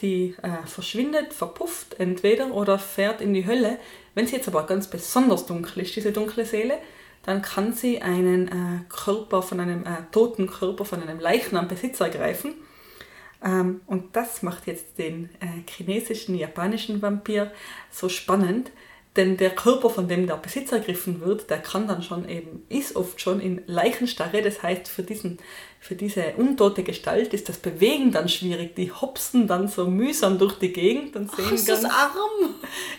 [0.00, 3.78] die äh, verschwindet, verpufft entweder oder fährt in die Hölle.
[4.14, 6.78] Wenn sie jetzt aber ganz besonders dunkel ist, diese dunkle Seele,
[7.24, 12.00] dann kann sie einen äh, Körper von einem äh, toten Körper von einem Leichnam Besitz
[12.00, 12.54] ergreifen.
[13.44, 17.52] Ähm, und das macht jetzt den äh, chinesischen, japanischen Vampir
[17.90, 18.70] so spannend,
[19.16, 22.96] Denn der Körper, von dem der Besitz ergriffen wird, der kann dann schon eben, ist
[22.96, 24.40] oft schon in Leichenstarre.
[24.40, 25.38] Das heißt, für, diesen,
[25.80, 28.74] für diese untote Gestalt ist das Bewegen dann schwierig.
[28.74, 31.94] Die hopsen dann so mühsam durch die Gegend und sehen Ach, ist das ganz...
[31.94, 32.54] arm?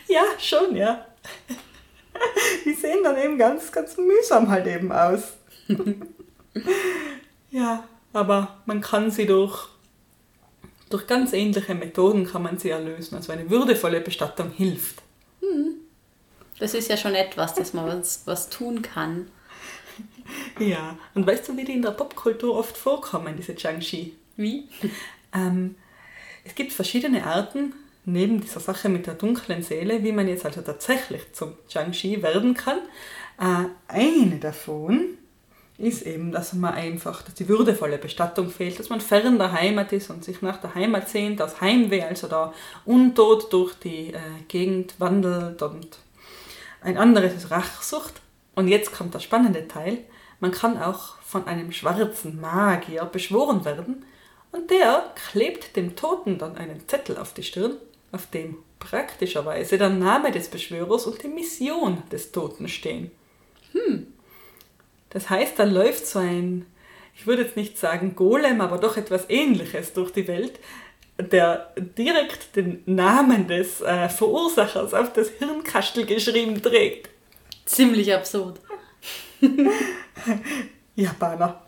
[0.07, 1.03] Ja, schon, ja.
[2.65, 5.33] Die sehen dann eben ganz, ganz mühsam halt eben aus.
[7.51, 9.67] ja, aber man kann sie durch,
[10.89, 13.15] durch ganz ähnliche Methoden kann man sie erlösen.
[13.15, 15.03] Also eine würdevolle Bestattung hilft.
[16.59, 19.27] Das ist ja schon etwas, dass man was, was tun kann.
[20.59, 24.15] Ja, und weißt du, wie die in der Popkultur oft vorkommen, diese Jiangxi?
[24.37, 24.69] Wie?
[25.33, 25.75] Ähm,
[26.45, 27.73] es gibt verschiedene Arten,
[28.05, 32.53] neben dieser Sache mit der dunklen Seele, wie man jetzt also tatsächlich zum Jiangxi werden
[32.53, 32.79] kann.
[33.39, 35.17] Äh, eine davon
[35.77, 39.91] ist eben, dass man einfach, dass die würdevolle Bestattung fehlt, dass man fern der Heimat
[39.91, 42.53] ist und sich nach der Heimat sehnt, das Heimweh, also da
[42.85, 45.97] untot durch die äh, Gegend wandelt und
[46.81, 48.21] ein anderes ist Rachsucht.
[48.55, 49.99] Und jetzt kommt der spannende Teil.
[50.39, 54.05] Man kann auch von einem schwarzen Magier beschworen werden
[54.51, 57.77] und der klebt dem Toten dann einen Zettel auf die Stirn,
[58.13, 63.11] auf dem praktischerweise der Name des Beschwörers und die Mission des Toten stehen.
[65.09, 66.65] Das heißt, da läuft so ein,
[67.15, 70.59] ich würde jetzt nicht sagen Golem, aber doch etwas ähnliches durch die Welt,
[71.17, 77.09] der direkt den Namen des äh, Verursachers auf das Hirnkastel geschrieben trägt.
[77.65, 78.59] Ziemlich absurd.
[80.95, 81.61] Japaner.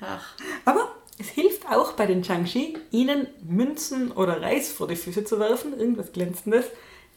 [0.00, 0.34] Ach,
[0.64, 5.38] Aber es hilft auch bei den Changxi, ihnen Münzen oder Reis vor die Füße zu
[5.38, 6.66] werfen, irgendwas Glänzendes,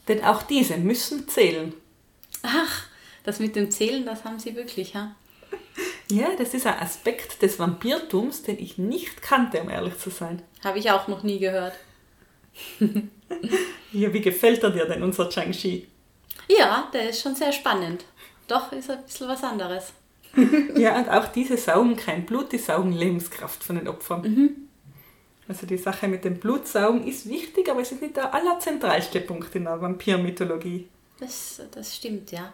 [0.08, 1.74] denn auch diese müssen zählen.
[2.44, 2.86] ach,
[3.24, 5.16] das mit dem Zählen, das haben sie wirklich, ha?
[6.12, 10.42] Ja, das ist ein Aspekt des Vampirtums, den ich nicht kannte, um ehrlich zu sein.
[10.64, 11.74] Habe ich auch noch nie gehört.
[13.92, 15.88] Ja, wie gefällt er dir denn, unser Changxi?
[16.48, 18.06] Ja, der ist schon sehr spannend.
[18.48, 19.94] Doch, ist ein bisschen was anderes.
[20.76, 24.70] Ja, und auch diese saugen kein Blut, die saugen Lebenskraft von den Opfern.
[25.48, 29.54] Also die Sache mit dem Blutsaugen ist wichtig, aber es ist nicht der allerzentralste Punkt
[29.56, 30.88] in der Vampirmythologie.
[31.20, 32.54] Das, das stimmt, ja.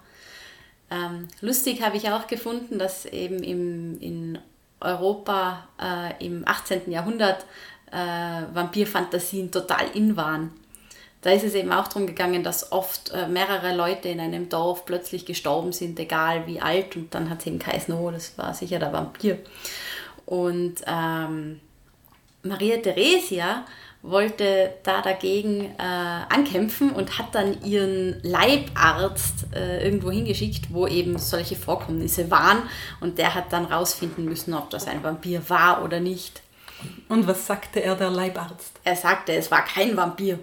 [0.89, 4.39] Ähm, lustig habe ich auch gefunden, dass eben im, in
[4.79, 6.89] Europa äh, im 18.
[6.89, 7.45] Jahrhundert
[7.91, 10.51] äh, Vampirfantasien total in waren.
[11.25, 14.85] Da ist es eben auch darum gegangen, dass oft äh, mehrere Leute in einem Dorf
[14.85, 16.95] plötzlich gestorben sind, egal wie alt.
[16.95, 19.39] Und dann hat es eben geheißen, oh, das war sicher der Vampir.
[20.27, 21.61] Und ähm,
[22.43, 23.65] Maria Theresia
[24.03, 31.17] wollte da dagegen äh, ankämpfen und hat dann ihren Leibarzt äh, irgendwo hingeschickt, wo eben
[31.17, 32.61] solche Vorkommnisse waren.
[33.01, 36.43] Und der hat dann rausfinden müssen, ob das ein Vampir war oder nicht.
[37.09, 38.79] Und was sagte er, der Leibarzt?
[38.83, 40.37] Er sagte, es war kein Vampir.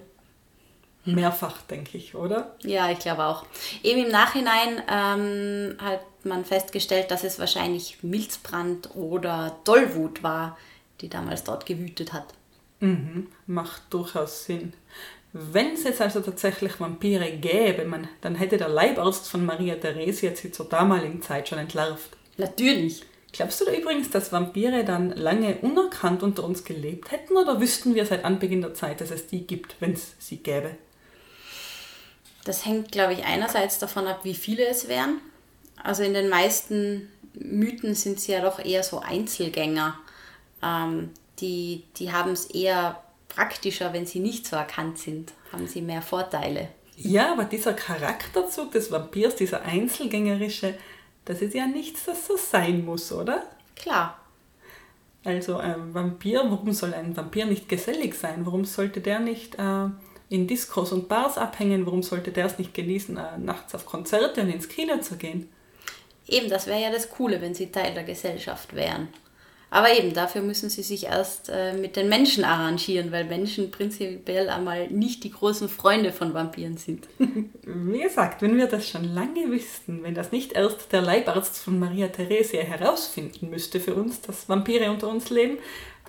[1.05, 2.55] Mehrfach, denke ich, oder?
[2.62, 3.45] Ja, ich glaube auch.
[3.83, 10.57] Eben im Nachhinein ähm, hat man festgestellt, dass es wahrscheinlich Milzbrand oder Tollwut war,
[11.01, 12.27] die damals dort gewütet hat.
[12.81, 14.75] Mhm, macht durchaus Sinn.
[15.33, 20.37] Wenn es jetzt also tatsächlich Vampire gäbe, man, dann hätte der Leibarzt von Maria Theresia
[20.37, 22.11] sie zur damaligen Zeit schon entlarvt.
[22.37, 23.03] Natürlich.
[23.33, 27.95] Glaubst du da übrigens, dass Vampire dann lange unerkannt unter uns gelebt hätten oder wüssten
[27.95, 30.77] wir seit Anbeginn der Zeit, dass es die gibt, wenn es sie gäbe?
[32.44, 35.20] Das hängt, glaube ich, einerseits davon ab, wie viele es wären.
[35.83, 39.98] Also in den meisten Mythen sind sie ja doch eher so Einzelgänger.
[40.62, 45.81] Ähm, die die haben es eher praktischer, wenn sie nicht so erkannt sind, haben sie
[45.83, 46.68] mehr Vorteile.
[46.96, 50.74] Ja, aber dieser Charakterzug des Vampirs, dieser Einzelgängerische,
[51.24, 53.42] das ist ja nichts, das so sein muss, oder?
[53.76, 54.18] Klar,
[55.24, 58.44] Also ein Vampir, warum soll ein Vampir nicht gesellig sein?
[58.44, 59.87] Warum sollte der nicht äh,
[60.33, 61.87] in Diskos und Bars abhängen?
[61.87, 65.49] Warum sollte der es nicht genießen, äh, nachts auf Konzerte und ins Kino zu gehen?
[66.29, 69.09] eben, das wäre ja das Coole, wenn sie Teil der Gesellschaft wären.
[69.71, 74.51] Aber eben, dafür müssen sie sich erst äh, mit den Menschen arrangieren, weil Menschen prinzipiell
[74.51, 77.09] einmal nicht die großen Freunde von Vampiren sind.
[77.62, 81.79] Wie gesagt, wenn wir das schon lange wüssten, wenn das nicht erst der Leibarzt von
[81.79, 85.57] Maria Theresia herausfinden müsste für uns, dass Vampire unter uns leben,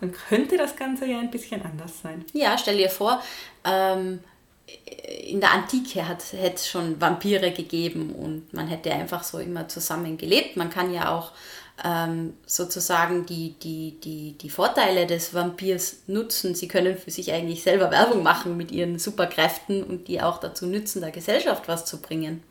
[0.03, 2.25] dann könnte das Ganze ja ein bisschen anders sein.
[2.33, 3.23] Ja, stell dir vor,
[3.63, 4.19] ähm,
[5.25, 9.67] in der Antike hat hätte es schon Vampire gegeben und man hätte einfach so immer
[9.67, 10.57] zusammen gelebt.
[10.57, 11.31] Man kann ja auch
[11.83, 16.53] ähm, sozusagen die, die, die, die Vorteile des Vampirs nutzen.
[16.53, 20.65] Sie können für sich eigentlich selber Werbung machen mit ihren Superkräften und die auch dazu
[20.65, 22.43] nützen, der Gesellschaft was zu bringen.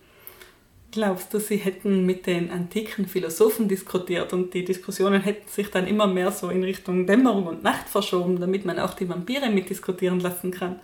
[0.92, 5.86] Glaubst du, sie hätten mit den antiken Philosophen diskutiert und die Diskussionen hätten sich dann
[5.86, 10.20] immer mehr so in Richtung Dämmerung und Nacht verschoben, damit man auch die Vampire mitdiskutieren
[10.20, 10.80] lassen kann?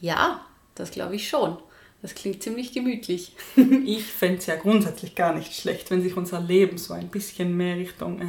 [0.00, 1.58] Ja, das glaube ich schon.
[2.00, 3.34] Das klingt ziemlich gemütlich.
[3.84, 7.56] ich fände es ja grundsätzlich gar nicht schlecht, wenn sich unser Leben so ein bisschen
[7.56, 8.20] mehr Richtung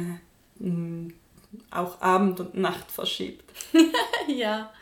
[0.60, 1.12] äh,
[1.70, 3.44] auch Abend und Nacht verschiebt.
[4.26, 4.72] ja,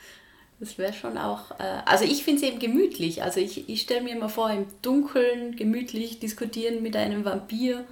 [0.61, 1.53] das wäre schon auch.
[1.59, 3.23] Äh, also ich finde es eben gemütlich.
[3.23, 7.85] Also ich, ich stelle mir immer vor, im Dunkeln gemütlich diskutieren mit einem Vampir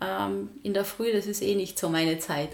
[0.00, 2.50] ähm, in der Früh, das ist eh nicht so meine Zeit.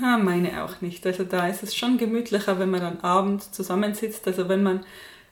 [0.00, 1.06] Ja, meine auch nicht.
[1.06, 4.26] Also da ist es schon gemütlicher, wenn man dann abends zusammensitzt.
[4.26, 4.84] Also wenn man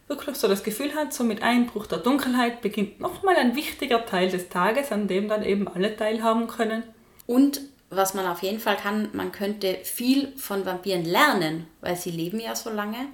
[0.09, 4.29] wirklich so das Gefühl hat, so mit Einbruch der Dunkelheit beginnt nochmal ein wichtiger Teil
[4.29, 6.83] des Tages, an dem dann eben alle teilhaben können.
[7.27, 12.11] Und was man auf jeden Fall kann, man könnte viel von Vampiren lernen, weil sie
[12.11, 13.07] leben ja so lange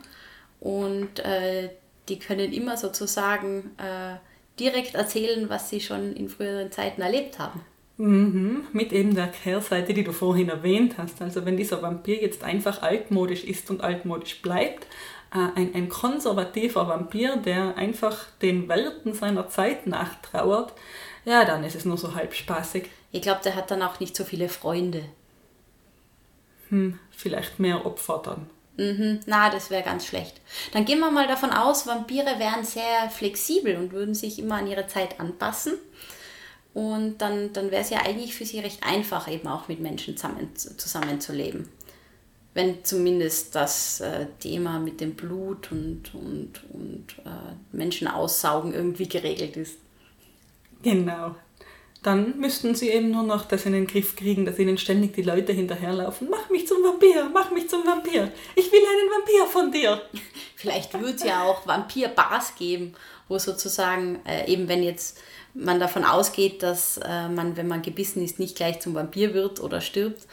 [0.63, 1.71] und äh,
[2.09, 4.15] die können immer sozusagen äh,
[4.61, 7.61] direkt erzählen, was sie schon in früheren Zeiten erlebt haben.
[7.97, 11.21] Mhm, mit eben der Kehrseite, die du vorhin erwähnt hast.
[11.21, 14.87] Also wenn dieser Vampir jetzt einfach altmodisch ist und altmodisch bleibt,
[15.33, 20.73] äh, ein, ein konservativer Vampir, der einfach den Werten seiner Zeit nachtrauert,
[21.25, 22.89] ja, dann ist es nur so halb spaßig.
[23.11, 25.05] Ich glaube, der hat dann auch nicht so viele Freunde.
[26.69, 28.47] Hm, vielleicht mehr Opfer dann.
[28.77, 30.41] Mhm, na, das wäre ganz schlecht.
[30.73, 34.67] Dann gehen wir mal davon aus, Vampire wären sehr flexibel und würden sich immer an
[34.67, 35.75] ihre Zeit anpassen.
[36.73, 40.17] Und dann, dann wäre es ja eigentlich für sie recht einfach, eben auch mit Menschen
[40.17, 41.69] zusammen, zusammenzuleben
[42.55, 49.09] wenn zumindest das äh, Thema mit dem Blut und, und, und äh, Menschen aussaugen irgendwie
[49.09, 49.79] geregelt ist.
[50.83, 51.35] Genau.
[52.03, 55.23] Dann müssten sie eben nur noch das in den Griff kriegen, dass ihnen ständig die
[55.23, 56.29] Leute hinterherlaufen.
[56.31, 58.33] Mach mich zum Vampir, mach mich zum Vampir.
[58.57, 60.03] Ich will einen Vampir von dir.
[60.57, 62.95] Vielleicht wird es ja auch Vampir-Bars geben,
[63.29, 65.19] wo sozusagen äh, eben wenn jetzt
[65.55, 69.61] man davon ausgeht, dass äh, man, wenn man gebissen ist, nicht gleich zum Vampir wird
[69.61, 70.27] oder stirbt,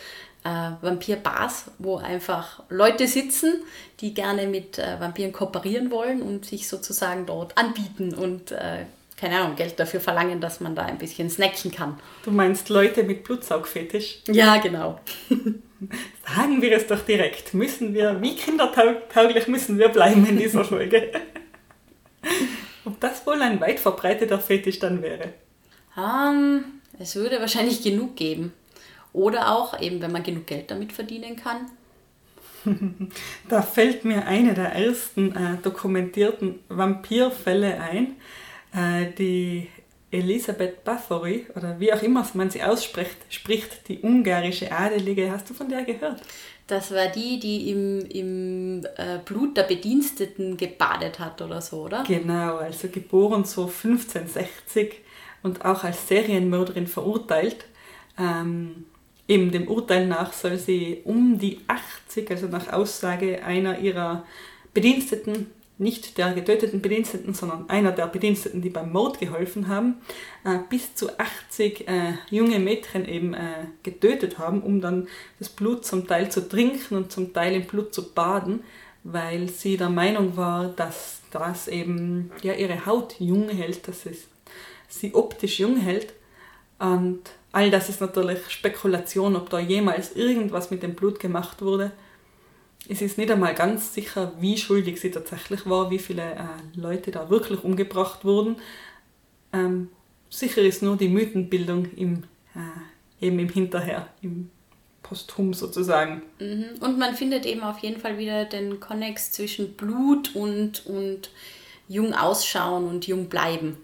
[0.44, 3.62] äh, Vampir-Bars, wo einfach Leute sitzen,
[4.00, 8.86] die gerne mit äh, Vampiren kooperieren wollen und sich sozusagen dort anbieten und äh,
[9.20, 12.00] keine Ahnung, Geld dafür verlangen, dass man da ein bisschen snacken kann.
[12.24, 14.20] Du meinst Leute mit Blutsaugfetisch?
[14.28, 15.00] Ja, genau.
[16.26, 17.54] Sagen wir es doch direkt.
[17.54, 21.12] Müssen wir, wie kindertauglich müssen wir bleiben in dieser Folge?
[22.86, 25.34] Ob das wohl ein weit verbreiteter Fetisch dann wäre?
[25.96, 26.64] Um, ähm,
[26.98, 28.54] es würde wahrscheinlich genug geben.
[29.12, 31.70] Oder auch eben, wenn man genug Geld damit verdienen kann.
[33.50, 38.18] Da fällt mir eine der ersten äh, dokumentierten Vampirfälle ein.
[38.74, 39.68] Äh, die
[40.12, 45.32] Elisabeth Bathory, oder wie auch immer man sie ausspricht, spricht die ungarische Adelige.
[45.32, 46.22] Hast du von der gehört?
[46.68, 52.04] Das war die, die im, im äh, Blut der Bediensteten gebadet hat oder so, oder?
[52.08, 55.02] Genau, also geboren so 1560
[55.42, 57.66] und auch als Serienmörderin verurteilt.
[58.20, 58.86] Ähm,
[59.30, 64.26] Eben dem Urteil nach soll sie um die 80, also nach Aussage einer ihrer
[64.74, 69.96] Bediensteten, nicht der getöteten Bediensteten, sondern einer der Bediensteten, die beim Mord geholfen haben,
[70.44, 75.08] äh, bis zu 80 äh, junge Mädchen eben äh, getötet haben, um dann
[75.40, 78.64] das Blut zum Teil zu trinken und zum Teil im Blut zu baden,
[79.04, 84.28] weil sie der Meinung war, dass das eben ja, ihre Haut jung hält, dass es
[84.88, 86.14] sie optisch jung hält.
[86.78, 91.92] Und All das ist natürlich Spekulation, ob da jemals irgendwas mit dem Blut gemacht wurde.
[92.88, 97.12] Es ist nicht einmal ganz sicher, wie schuldig sie tatsächlich war, wie viele äh, Leute
[97.12, 98.56] da wirklich umgebracht wurden.
[99.52, 99.90] Ähm,
[100.30, 102.24] sicher ist nur die Mythenbildung im,
[102.56, 104.50] äh, eben im Hinterher, im
[105.04, 106.22] Posthum sozusagen.
[106.40, 106.82] Mhm.
[106.82, 111.32] Und man findet eben auf jeden Fall wieder den Konnex zwischen Blut und, und
[111.88, 113.78] jung ausschauen und jung bleiben.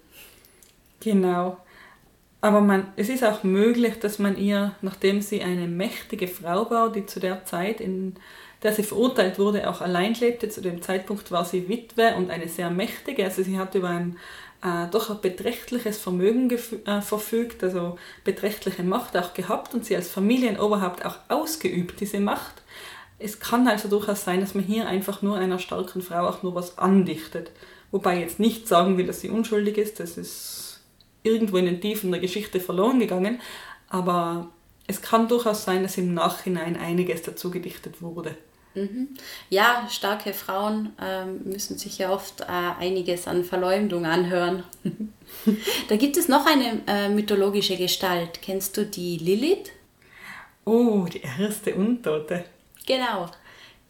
[0.99, 1.57] Genau.
[2.41, 6.91] Aber man, es ist auch möglich, dass man ihr, nachdem sie eine mächtige Frau war,
[6.91, 8.15] die zu der Zeit, in
[8.65, 12.47] der sie verurteilt wurde, auch allein lebte, zu dem Zeitpunkt war sie Witwe und eine
[12.47, 14.17] sehr mächtige, also sie hat über ein
[14.63, 20.09] äh, doch ein beträchtliches Vermögen äh, verfügt, also beträchtliche Macht auch gehabt und sie als
[20.09, 22.63] Familienoberhaupt auch ausgeübt, diese Macht.
[23.19, 26.55] Es kann also durchaus sein, dass man hier einfach nur einer starken Frau auch nur
[26.55, 27.51] was andichtet.
[27.91, 30.81] Wobei jetzt nicht sagen will, dass sie unschuldig ist, das ist
[31.21, 33.41] irgendwo in den Tiefen der Geschichte verloren gegangen,
[33.89, 34.49] aber
[34.87, 38.35] es kann durchaus sein, dass im Nachhinein einiges dazu gedichtet wurde.
[38.75, 39.09] Mhm.
[39.49, 44.63] Ja, starke Frauen ähm, müssen sich ja oft äh, einiges an Verleumdung anhören.
[45.89, 48.41] da gibt es noch eine äh, mythologische Gestalt.
[48.41, 49.71] Kennst du die Lilith?
[50.65, 52.45] Oh, die erste Untote.
[52.85, 53.29] Genau.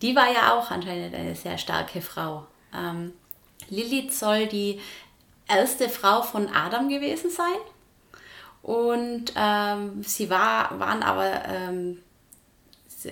[0.02, 2.46] Die war ja auch anscheinend eine sehr starke Frau.
[2.74, 3.14] Ähm,
[3.70, 4.80] Lilith soll die
[5.48, 7.58] erste Frau von Adam gewesen sein.
[8.62, 12.00] Und ähm, sie war, waren aber, ähm,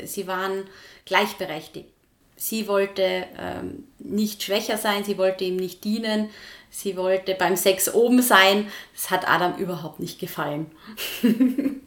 [0.05, 0.65] sie waren
[1.05, 1.89] gleichberechtigt.
[2.35, 6.29] Sie wollte ähm, nicht schwächer sein, sie wollte ihm nicht dienen,
[6.69, 8.67] sie wollte beim Sex oben sein.
[8.93, 10.71] Das hat Adam überhaupt nicht gefallen.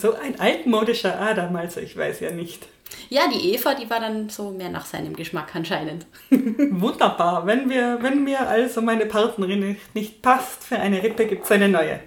[0.00, 2.66] so ein altmodischer Adam, also ich weiß ja nicht.
[3.10, 6.06] Ja, die Eva, die war dann so mehr nach seinem Geschmack anscheinend.
[6.30, 7.46] Wunderbar.
[7.46, 11.68] Wenn, wir, wenn mir also meine Partnerin nicht passt, für eine Rippe gibt es eine
[11.68, 12.00] neue.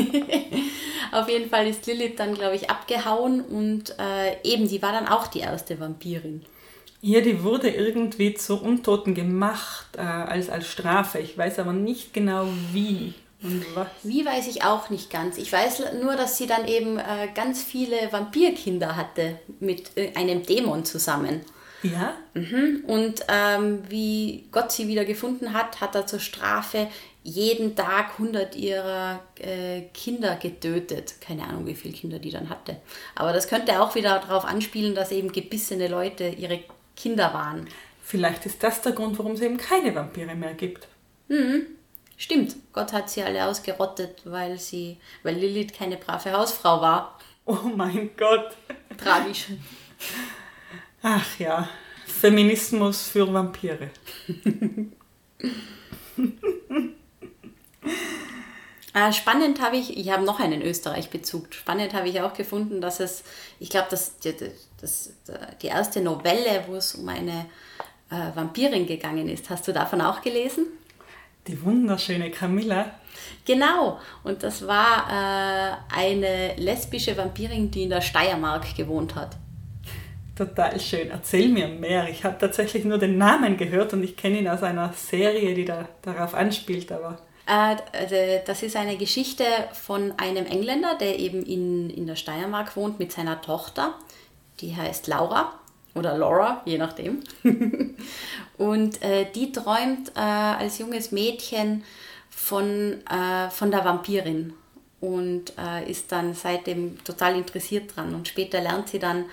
[1.12, 5.08] Auf jeden Fall ist Lilith dann, glaube ich, abgehauen und äh, eben, die war dann
[5.08, 6.44] auch die erste Vampirin.
[7.02, 11.18] Ja, die wurde irgendwie zur Untoten gemacht äh, als, als Strafe.
[11.18, 13.14] Ich weiß aber nicht genau wie.
[13.42, 13.88] Und was?
[14.02, 15.38] Wie weiß ich auch nicht ganz.
[15.38, 20.42] Ich weiß nur, dass sie dann eben äh, ganz viele Vampirkinder hatte mit äh, einem
[20.42, 21.40] Dämon zusammen.
[21.82, 22.14] Ja.
[22.34, 22.84] Mhm.
[22.86, 26.88] Und ähm, wie Gott sie wieder gefunden hat, hat er zur Strafe
[27.22, 31.20] jeden Tag 100 ihrer äh, Kinder getötet.
[31.20, 32.76] Keine Ahnung, wie viele Kinder die dann hatte.
[33.14, 36.60] Aber das könnte auch wieder darauf anspielen, dass eben gebissene Leute ihre
[36.96, 37.68] Kinder waren.
[38.02, 40.88] Vielleicht ist das der Grund, warum es eben keine Vampire mehr gibt.
[41.28, 41.66] Mhm.
[42.16, 47.18] Stimmt, Gott hat sie alle ausgerottet, weil sie, weil Lilith keine brave Hausfrau war.
[47.46, 48.56] Oh mein Gott.
[48.98, 49.46] Tragisch.
[51.02, 51.68] Ach ja,
[52.06, 53.90] Feminismus für Vampire.
[58.92, 61.54] Äh, spannend habe ich, ich habe noch einen Österreich-Bezug.
[61.54, 63.22] Spannend habe ich auch gefunden, dass es,
[63.60, 64.34] ich glaube, dass die,
[64.80, 65.12] das,
[65.62, 67.46] die erste Novelle, wo es um eine
[68.10, 70.66] äh, Vampirin gegangen ist, hast du davon auch gelesen?
[71.46, 72.92] Die wunderschöne Camilla.
[73.44, 79.36] Genau, und das war äh, eine lesbische Vampirin, die in der Steiermark gewohnt hat.
[80.36, 81.10] Total schön.
[81.10, 82.08] Erzähl mir mehr.
[82.08, 85.64] Ich habe tatsächlich nur den Namen gehört und ich kenne ihn aus einer Serie, die
[85.64, 87.18] da, darauf anspielt, aber
[88.46, 93.10] das ist eine Geschichte von einem Engländer, der eben in, in der Steiermark wohnt mit
[93.10, 93.94] seiner Tochter.
[94.60, 95.52] Die heißt Laura
[95.94, 97.20] oder Laura, je nachdem.
[98.58, 101.82] und äh, die träumt äh, als junges Mädchen
[102.28, 104.52] von, äh, von der Vampirin
[105.00, 108.14] und äh, ist dann seitdem total interessiert dran.
[108.14, 109.24] Und später lernt sie dann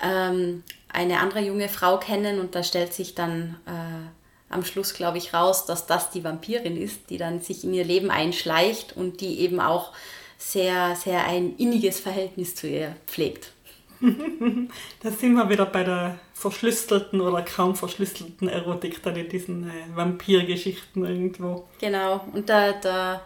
[0.00, 4.17] ähm, eine andere junge Frau kennen und da stellt sich dann äh,
[4.50, 7.84] am Schluss, glaube ich, raus, dass das die Vampirin ist, die dann sich in ihr
[7.84, 9.92] Leben einschleicht und die eben auch
[10.38, 13.52] sehr, sehr ein inniges Verhältnis zu ihr pflegt.
[14.00, 19.72] da sind wir wieder bei der verschlüsselten oder kaum verschlüsselten Erotik dann in diesen äh,
[19.94, 21.66] Vampirgeschichten irgendwo.
[21.80, 23.22] Genau, und der, der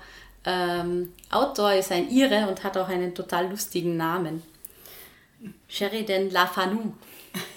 [0.46, 4.42] ähm, Autor ist ein Ire und hat auch einen total lustigen Namen.
[5.68, 6.94] Sheridan Lafanu.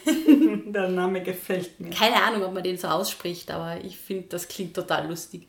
[0.65, 1.89] Der Name gefällt mir.
[1.89, 5.47] Keine Ahnung, ob man den so ausspricht, aber ich finde, das klingt total lustig.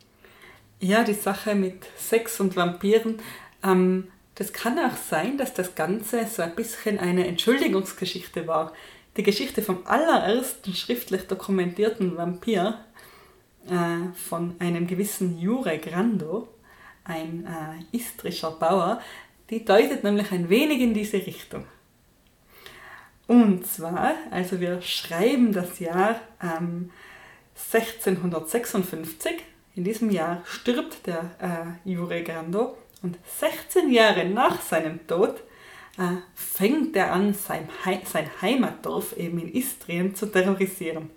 [0.80, 3.18] Ja, die Sache mit Sex und Vampiren.
[3.62, 8.72] Ähm, das kann auch sein, dass das Ganze so ein bisschen eine Entschuldigungsgeschichte war.
[9.16, 12.78] Die Geschichte vom allerersten schriftlich dokumentierten Vampir
[13.66, 16.48] äh, von einem gewissen Jure Grando,
[17.04, 19.00] ein äh, istrischer Bauer,
[19.48, 21.64] die deutet nämlich ein wenig in diese Richtung.
[23.26, 26.90] Und zwar, also wir schreiben das Jahr ähm,
[27.72, 29.32] 1656.
[29.74, 31.30] In diesem Jahr stirbt der
[31.84, 35.42] äh, Jure Grando und 16 Jahre nach seinem Tod
[35.98, 41.10] äh, fängt er an, sein, He sein Heimatdorf eben in Istrien zu terrorisieren.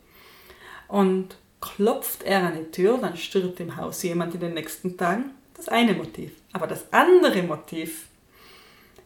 [0.88, 5.32] Und klopft er an die Tür, dann stirbt im Haus jemand in den nächsten Tagen.
[5.56, 6.32] Das eine Motiv.
[6.54, 8.09] Aber das andere Motiv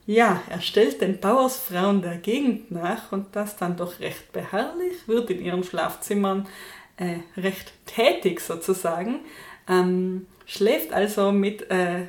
[0.05, 5.29] ja, er stellt den Bauersfrauen der Gegend nach und das dann doch recht beharrlich, wird
[5.29, 6.47] in ihren Schlafzimmern
[6.97, 9.21] äh, recht tätig sozusagen,
[9.67, 12.07] ähm, schläft also mit äh,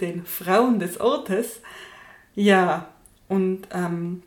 [0.00, 1.60] den Frauen des Ortes.
[2.34, 2.88] Ja,
[3.28, 4.22] und ähm,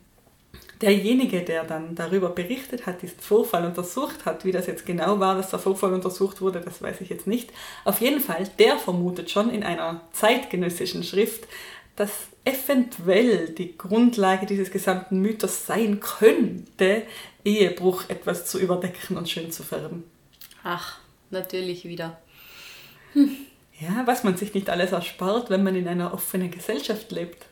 [0.81, 5.35] derjenige, der dann darüber berichtet hat, diesen Vorfall untersucht hat, wie das jetzt genau war,
[5.35, 7.51] dass der Vorfall untersucht wurde, das weiß ich jetzt nicht.
[7.85, 11.47] Auf jeden Fall, der vermutet schon in einer zeitgenössischen Schrift,
[11.95, 12.11] dass
[12.45, 17.03] eventuell die Grundlage dieses gesamten Mythos sein könnte,
[17.45, 20.03] Ehebruch etwas zu überdecken und schön zu färben.
[20.63, 22.17] Ach, natürlich wieder.
[23.13, 23.35] Hm.
[23.79, 27.45] Ja, was man sich nicht alles erspart, wenn man in einer offenen Gesellschaft lebt.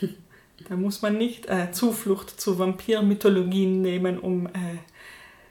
[0.68, 4.78] da muss man nicht äh, Zuflucht zu Vampirmythologien nehmen, um äh,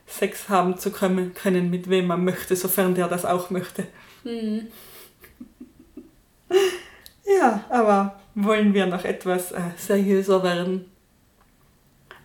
[0.05, 3.87] Sex haben zu können, können, mit wem man möchte, sofern der das auch möchte.
[4.23, 4.67] Hm.
[7.25, 10.85] ja, aber wollen wir noch etwas äh, seriöser werden.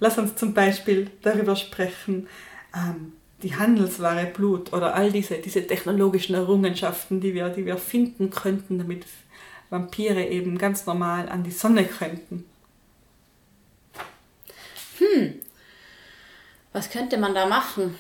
[0.01, 2.29] Lass uns zum Beispiel darüber sprechen,
[2.75, 8.31] ähm, die Handelsware Blut oder all diese, diese technologischen Errungenschaften, die wir, die wir finden
[8.31, 9.05] könnten, damit
[9.71, 12.45] Vampire eben ganz normal an die Sonne könnten.
[14.99, 15.35] Hm,
[16.73, 17.97] was könnte man da machen?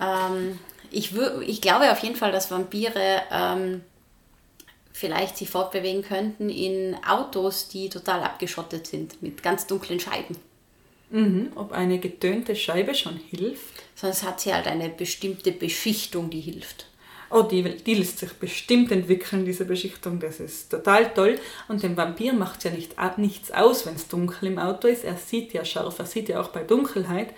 [0.00, 0.58] Ähm,
[0.92, 1.14] Ich,
[1.46, 3.82] ich glaube auf jeden Fall, dass Vampire ähm,
[5.00, 10.36] vielleicht sich fortbewegen könnten in Autos, die total abgeschottet sind, mit ganz dunklen Scheiben.
[11.10, 13.82] Mhm, ob eine getönte Scheibe schon hilft?
[13.96, 16.86] Sonst hat sie halt eine bestimmte Beschichtung, die hilft.
[17.32, 20.20] Oh, die, die lässt sich bestimmt entwickeln, diese Beschichtung.
[20.20, 21.38] Das ist total toll.
[21.68, 25.04] Und dem Vampir macht es ja nicht, nichts aus, wenn es dunkel im Auto ist.
[25.04, 27.28] Er sieht ja scharf, er sieht ja auch bei Dunkelheit.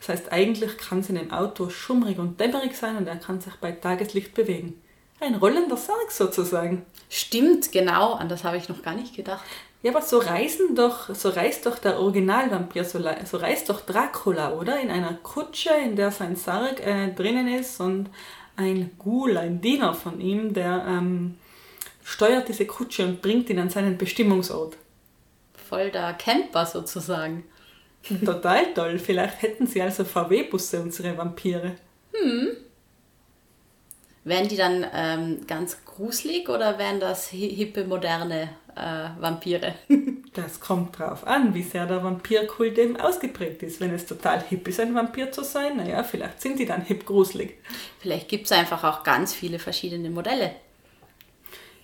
[0.00, 3.40] Das heißt, eigentlich kann es in dem Auto schummrig und dämmerig sein und er kann
[3.40, 4.81] sich bei Tageslicht bewegen.
[5.22, 6.84] Ein rollender Sarg sozusagen.
[7.08, 8.14] Stimmt, genau.
[8.14, 9.44] An das habe ich noch gar nicht gedacht.
[9.80, 14.52] Ja, aber so reisen doch, so reist doch der Originalvampir, so, so reist doch Dracula,
[14.52, 14.80] oder?
[14.80, 18.10] In einer Kutsche, in der sein Sarg äh, drinnen ist und
[18.56, 21.36] ein Ghoul, ein Diener von ihm, der ähm,
[22.02, 24.76] steuert diese Kutsche und bringt ihn an seinen Bestimmungsort.
[25.54, 27.44] Voll der Camper sozusagen.
[28.24, 28.98] Total toll.
[28.98, 31.76] Vielleicht hätten sie also VW-Busse, unsere Vampire.
[32.12, 32.56] Hm.
[34.24, 39.74] Wären die dann ähm, ganz gruselig oder wären das hippe, moderne äh, Vampire?
[40.34, 43.80] das kommt drauf an, wie sehr der Vampirkult eben ausgeprägt ist.
[43.80, 47.04] Wenn es total hip ist, ein Vampir zu sein, naja, vielleicht sind die dann hip
[47.04, 47.54] gruselig.
[47.98, 50.52] Vielleicht gibt es einfach auch ganz viele verschiedene Modelle.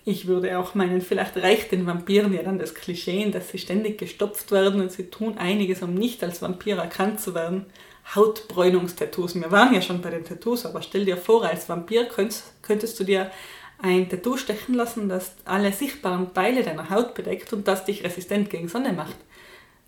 [0.05, 3.97] Ich würde auch meinen, vielleicht reicht den Vampiren ja dann das Klischee, dass sie ständig
[3.97, 7.65] gestopft werden und sie tun einiges, um nicht als Vampir erkannt zu werden.
[8.15, 9.35] Hautbräunungstattoos.
[9.35, 12.99] Wir waren ja schon bei den Tattoos, aber stell dir vor, als Vampir könntest, könntest
[12.99, 13.31] du dir
[13.81, 18.49] ein Tattoo stechen lassen, das alle sichtbaren Teile deiner Haut bedeckt und das dich resistent
[18.49, 19.15] gegen Sonne macht.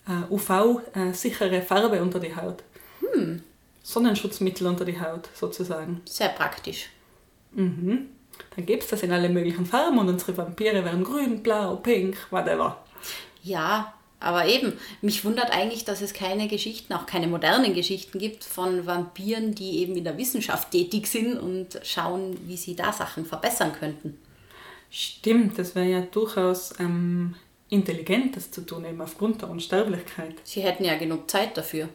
[0.08, 2.64] Uh, äh, UV-sichere äh, Farbe unter die Haut.
[3.02, 3.44] Hm.
[3.84, 6.02] Sonnenschutzmittel unter die Haut, sozusagen.
[6.06, 6.90] Sehr praktisch.
[7.52, 8.10] Mhm.
[8.56, 12.18] Dann gibt es das in alle möglichen Farben und unsere Vampire wären grün, blau, pink,
[12.32, 12.84] whatever.
[13.44, 18.44] Ja, aber eben, mich wundert eigentlich, dass es keine Geschichten, auch keine modernen Geschichten gibt
[18.44, 23.26] von Vampiren, die eben in der Wissenschaft tätig sind und schauen, wie sie da Sachen
[23.26, 24.18] verbessern könnten.
[24.92, 27.36] Stimmt, das wäre ja durchaus ähm,
[27.70, 30.36] intelligent, das zu tun, eben aufgrund der Unsterblichkeit.
[30.44, 31.90] Sie hätten ja genug Zeit dafür.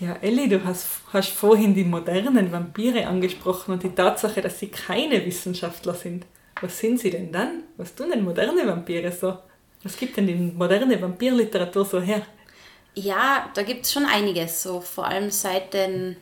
[0.00, 4.68] Ja, Elli, du hast, hast vorhin die modernen Vampire angesprochen und die Tatsache, dass sie
[4.68, 6.26] keine Wissenschaftler sind.
[6.60, 7.64] Was sind sie denn dann?
[7.76, 9.38] Was tun denn moderne Vampire so?
[9.82, 12.22] Was gibt denn die moderne Vampirliteratur so her?
[12.94, 14.62] Ja, da gibt es schon einiges.
[14.62, 16.16] So vor allem seit den,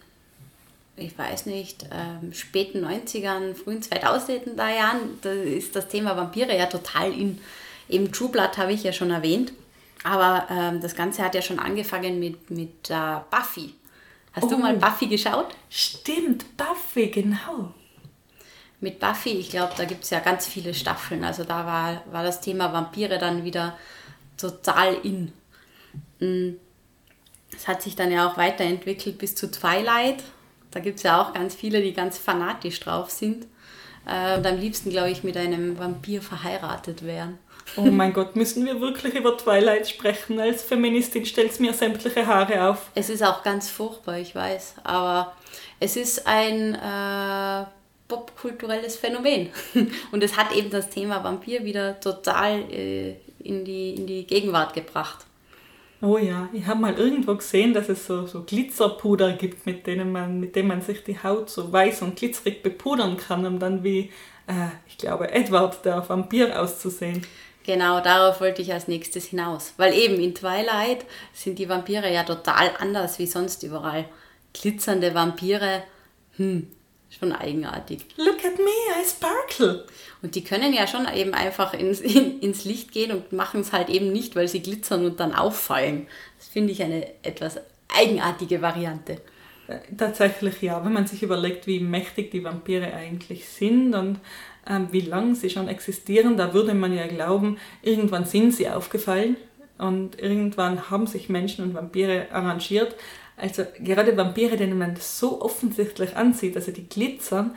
[0.97, 6.67] ich weiß nicht, ähm, späten 90ern, frühen 2000er Jahren, da ist das Thema Vampire ja
[6.67, 7.39] total in.
[7.89, 9.53] Eben True Blood habe ich ja schon erwähnt.
[10.03, 13.75] Aber ähm, das Ganze hat ja schon angefangen mit, mit äh, Buffy.
[14.33, 14.49] Hast oh.
[14.49, 15.55] du mal Buffy geschaut?
[15.69, 17.75] Stimmt, Buffy, genau
[18.83, 21.25] mit Buffy, ich glaube, da gibt es ja ganz viele Staffeln.
[21.25, 23.77] Also da war, war das Thema Vampire dann wieder
[24.37, 25.33] total in.
[26.19, 26.57] Mm.
[27.55, 30.23] Es hat sich dann ja auch weiterentwickelt bis zu Twilight.
[30.71, 33.47] Da gibt es ja auch ganz viele, die ganz fanatisch drauf sind.
[34.07, 37.39] Äh, und am liebsten, glaube ich, mit einem Vampir verheiratet wären.
[37.77, 40.41] Oh mein Gott, müssen wir wirklich über Twilight sprechen?
[40.41, 42.91] Als Feministin stellt es mir sämtliche Haare auf.
[42.95, 44.75] Es ist auch ganz furchtbar, ich weiß.
[44.83, 45.35] Aber
[45.79, 47.65] es ist ein äh,
[48.13, 49.49] popkulturelles Phänomen.
[50.13, 54.75] Und es hat eben das Thema Vampir wieder total äh, in, die, in die Gegenwart
[54.75, 55.27] gebracht.
[56.01, 60.11] Oh ja, ich habe mal irgendwo gesehen, dass es so, so Glitzerpuder gibt, mit denen
[60.11, 63.85] man, mit dem man sich die Haut so weiß und glitzerig bepudern kann, um dann
[63.85, 64.11] wie,
[64.49, 67.25] äh, ich glaube, Edward, der Vampir auszusehen.
[67.65, 69.75] Genau, darauf wollte ich als nächstes hinaus.
[69.77, 74.07] Weil eben in Twilight sind die Vampire ja total anders wie sonst überall.
[74.53, 75.85] Glitzernde Vampire,
[76.37, 76.67] hm,
[77.19, 78.07] Schon eigenartig.
[78.17, 79.85] Look at me, I sparkle.
[80.23, 83.73] Und die können ja schon eben einfach ins, in, ins Licht gehen und machen es
[83.73, 86.07] halt eben nicht, weil sie glitzern und dann auffallen.
[86.39, 87.61] Das finde ich eine etwas
[87.95, 89.19] eigenartige Variante.
[89.69, 94.19] Äh, tatsächlich ja, wenn man sich überlegt, wie mächtig die Vampire eigentlich sind und
[94.67, 99.37] ähm, wie lange sie schon existieren, da würde man ja glauben, irgendwann sind sie aufgefallen
[99.79, 102.95] und irgendwann haben sich Menschen und Vampire arrangiert.
[103.37, 107.55] Also gerade Vampire, denen man so offensichtlich ansieht, also die glitzern,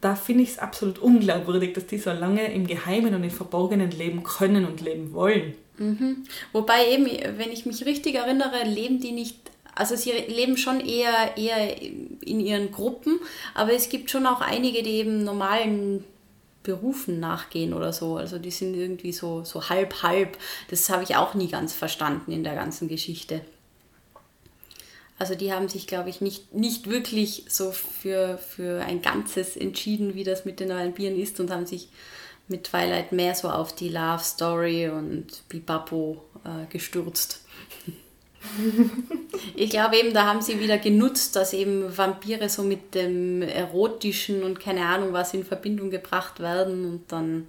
[0.00, 3.90] da finde ich es absolut unglaubwürdig, dass die so lange im Geheimen und im Verborgenen
[3.90, 5.54] leben können und leben wollen.
[5.78, 6.24] Mhm.
[6.52, 7.06] Wobei eben,
[7.38, 9.36] wenn ich mich richtig erinnere, leben die nicht,
[9.74, 13.18] also sie leben schon eher, eher in ihren Gruppen,
[13.54, 16.04] aber es gibt schon auch einige, die eben normalen
[16.62, 18.16] Berufen nachgehen oder so.
[18.16, 20.36] Also die sind irgendwie so, so halb, halb.
[20.68, 23.40] Das habe ich auch nie ganz verstanden in der ganzen Geschichte.
[25.20, 30.14] Also die haben sich, glaube ich, nicht, nicht wirklich so für, für ein Ganzes entschieden,
[30.14, 31.90] wie das mit den Vampiren ist und haben sich
[32.48, 37.44] mit Twilight mehr so auf die Love Story und Bibapo äh, gestürzt.
[39.54, 44.42] ich glaube eben, da haben sie wieder genutzt, dass eben Vampire so mit dem Erotischen
[44.42, 47.46] und keine Ahnung was in Verbindung gebracht werden und dann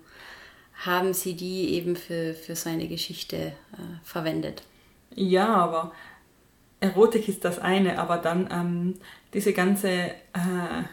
[0.83, 3.53] haben sie die eben für, für so eine Geschichte äh,
[4.03, 4.63] verwendet.
[5.15, 5.93] Ja, aber
[6.81, 8.95] Erotik ist das eine, aber dann ähm,
[9.33, 10.13] diese ganze äh,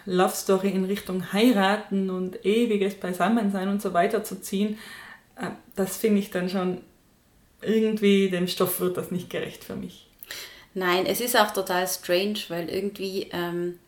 [0.05, 4.78] Love Story in Richtung heiraten und ewiges Beisammensein und so weiter zu ziehen,
[5.36, 6.82] äh, das finde ich dann schon
[7.62, 10.07] irgendwie, dem Stoff wird das nicht gerecht für mich.
[10.74, 13.78] Nein, es ist auch total strange, weil irgendwie ähm,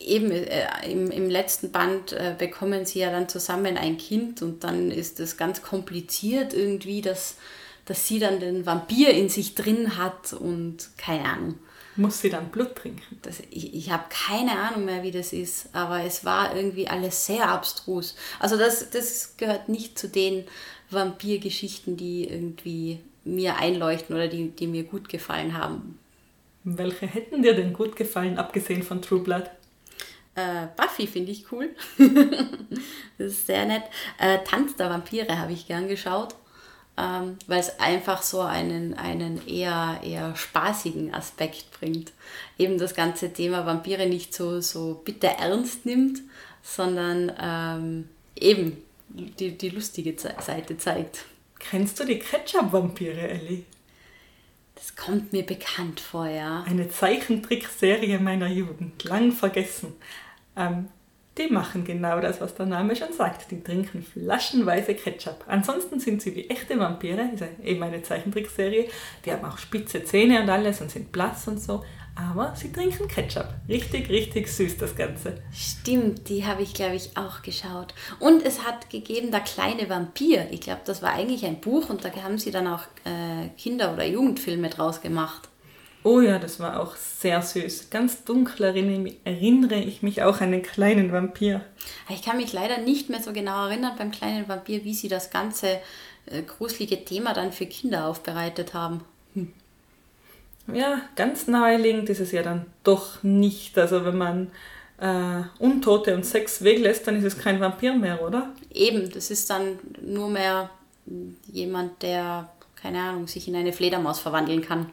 [0.00, 4.64] eben äh, im, im letzten Band äh, bekommen sie ja dann zusammen ein Kind und
[4.64, 7.36] dann ist es ganz kompliziert irgendwie, dass,
[7.86, 11.54] dass sie dann den Vampir in sich drin hat und keine Ahnung.
[11.96, 13.18] Muss sie dann Blut trinken?
[13.22, 17.26] Das, ich ich habe keine Ahnung mehr, wie das ist, aber es war irgendwie alles
[17.26, 18.16] sehr abstrus.
[18.40, 20.44] Also das, das gehört nicht zu den
[20.90, 25.98] Vampirgeschichten, die irgendwie mir einleuchten oder die, die mir gut gefallen haben.
[26.64, 29.50] Welche hätten dir denn gut gefallen, abgesehen von True Blood?
[30.34, 31.70] Äh, Buffy finde ich cool.
[33.18, 33.84] das ist sehr nett.
[34.18, 36.34] Äh, Tanz der Vampire habe ich gern geschaut,
[36.96, 42.12] ähm, weil es einfach so einen, einen eher, eher spaßigen Aspekt bringt.
[42.58, 46.20] Eben das ganze Thema Vampire nicht so, so bitter ernst nimmt,
[46.62, 51.24] sondern ähm, eben die, die lustige Seite zeigt.
[51.58, 53.64] Kennst du die Ketchup-Vampire, Ellie?
[54.74, 56.62] Das kommt mir bekannt vor, ja.
[56.64, 59.94] Eine Zeichentrickserie meiner Jugend, lang vergessen.
[60.56, 60.88] Ähm,
[61.38, 63.50] die machen genau das, was der Name schon sagt.
[63.50, 65.44] Die trinken flaschenweise Ketchup.
[65.46, 68.88] Ansonsten sind sie wie echte Vampire, ist eben eine Zeichentrickserie.
[69.24, 71.82] Die haben auch spitze Zähne und alles und sind blass und so
[72.16, 73.48] aber sie trinken Ketchup.
[73.68, 75.42] Richtig, richtig süß das Ganze.
[75.52, 77.94] Stimmt, die habe ich, glaube ich, auch geschaut.
[78.20, 80.46] Und es hat gegeben Der kleine Vampir.
[80.50, 83.92] Ich glaube, das war eigentlich ein Buch und da haben sie dann auch äh, Kinder-
[83.92, 85.48] oder Jugendfilme draus gemacht.
[86.04, 87.90] Oh ja, das war auch sehr süß.
[87.90, 88.64] Ganz dunkel
[89.24, 91.62] erinnere ich mich auch an den kleinen Vampir.
[92.08, 95.30] Ich kann mich leider nicht mehr so genau erinnern beim kleinen Vampir, wie sie das
[95.30, 95.80] ganze
[96.26, 99.00] äh, gruselige Thema dann für Kinder aufbereitet haben.
[99.34, 99.52] Hm
[100.72, 103.78] ja, ganz naheliegend ist es ja dann doch nicht.
[103.78, 104.50] Also wenn man
[104.98, 108.54] äh, Untote und Sex weglässt, dann ist es kein Vampir mehr, oder?
[108.72, 110.70] Eben, das ist dann nur mehr
[111.52, 114.90] jemand, der, keine Ahnung, sich in eine Fledermaus verwandeln kann.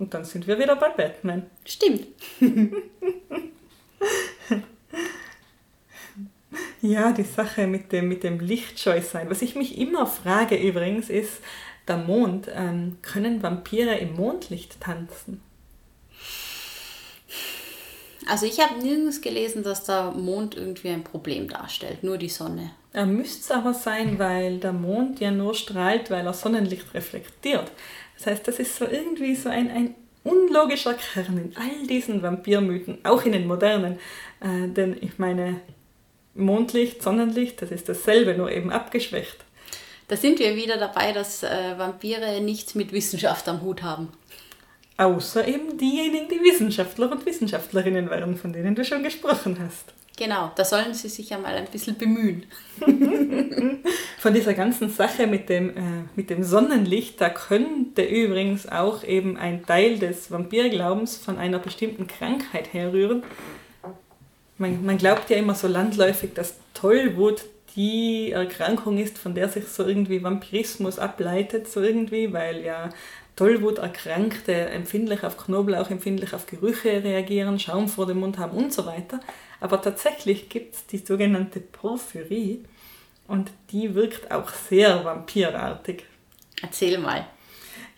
[0.00, 1.42] Und dann sind wir wieder bei Batman.
[1.66, 2.06] Stimmt.
[6.80, 9.28] ja, die Sache mit dem, mit dem Lichtscheu sein.
[9.28, 11.42] Was ich mich immer frage übrigens ist,
[11.86, 15.42] der Mond, ähm, können Vampire im Mondlicht tanzen?
[18.26, 22.70] Also ich habe nirgends gelesen, dass der Mond irgendwie ein Problem darstellt, nur die Sonne.
[22.92, 27.70] Er müsste es aber sein, weil der Mond ja nur strahlt, weil er Sonnenlicht reflektiert.
[28.20, 29.94] Das heißt, das ist so irgendwie so ein, ein
[30.24, 33.98] unlogischer Kern in all diesen Vampirmythen, auch in den modernen.
[34.40, 35.62] Äh, denn ich meine,
[36.34, 39.38] Mondlicht, Sonnenlicht, das ist dasselbe, nur eben abgeschwächt.
[40.08, 44.08] Da sind wir wieder dabei, dass äh, Vampire nichts mit Wissenschaft am Hut haben.
[44.98, 49.94] Außer eben diejenigen, die Wissenschaftler und Wissenschaftlerinnen wären, von denen du schon gesprochen hast.
[50.20, 52.44] Genau, da sollen sie sich ja mal ein bisschen bemühen.
[54.18, 55.80] von dieser ganzen Sache mit dem, äh,
[56.14, 62.06] mit dem Sonnenlicht, da könnte übrigens auch eben ein Teil des Vampirglaubens von einer bestimmten
[62.06, 63.22] Krankheit herrühren.
[64.58, 69.68] Man, man glaubt ja immer so landläufig, dass Tollwut die Erkrankung ist, von der sich
[69.68, 72.90] so irgendwie Vampirismus ableitet, so irgendwie, weil ja
[73.40, 78.84] Tollwut-Erkrankte empfindlich auf Knoblauch, empfindlich auf Gerüche reagieren, Schaum vor dem Mund haben und so
[78.84, 79.18] weiter.
[79.60, 82.62] Aber tatsächlich gibt es die sogenannte Porphyrie
[83.26, 86.04] und die wirkt auch sehr vampirartig.
[86.60, 87.26] Erzähl mal.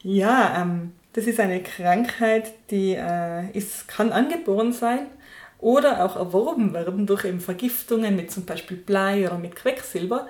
[0.05, 5.09] Ja, ähm, das ist eine Krankheit, die äh, ist, kann angeboren sein
[5.59, 10.29] oder auch erworben werden durch eben Vergiftungen mit zum Beispiel Blei oder mit Quecksilber.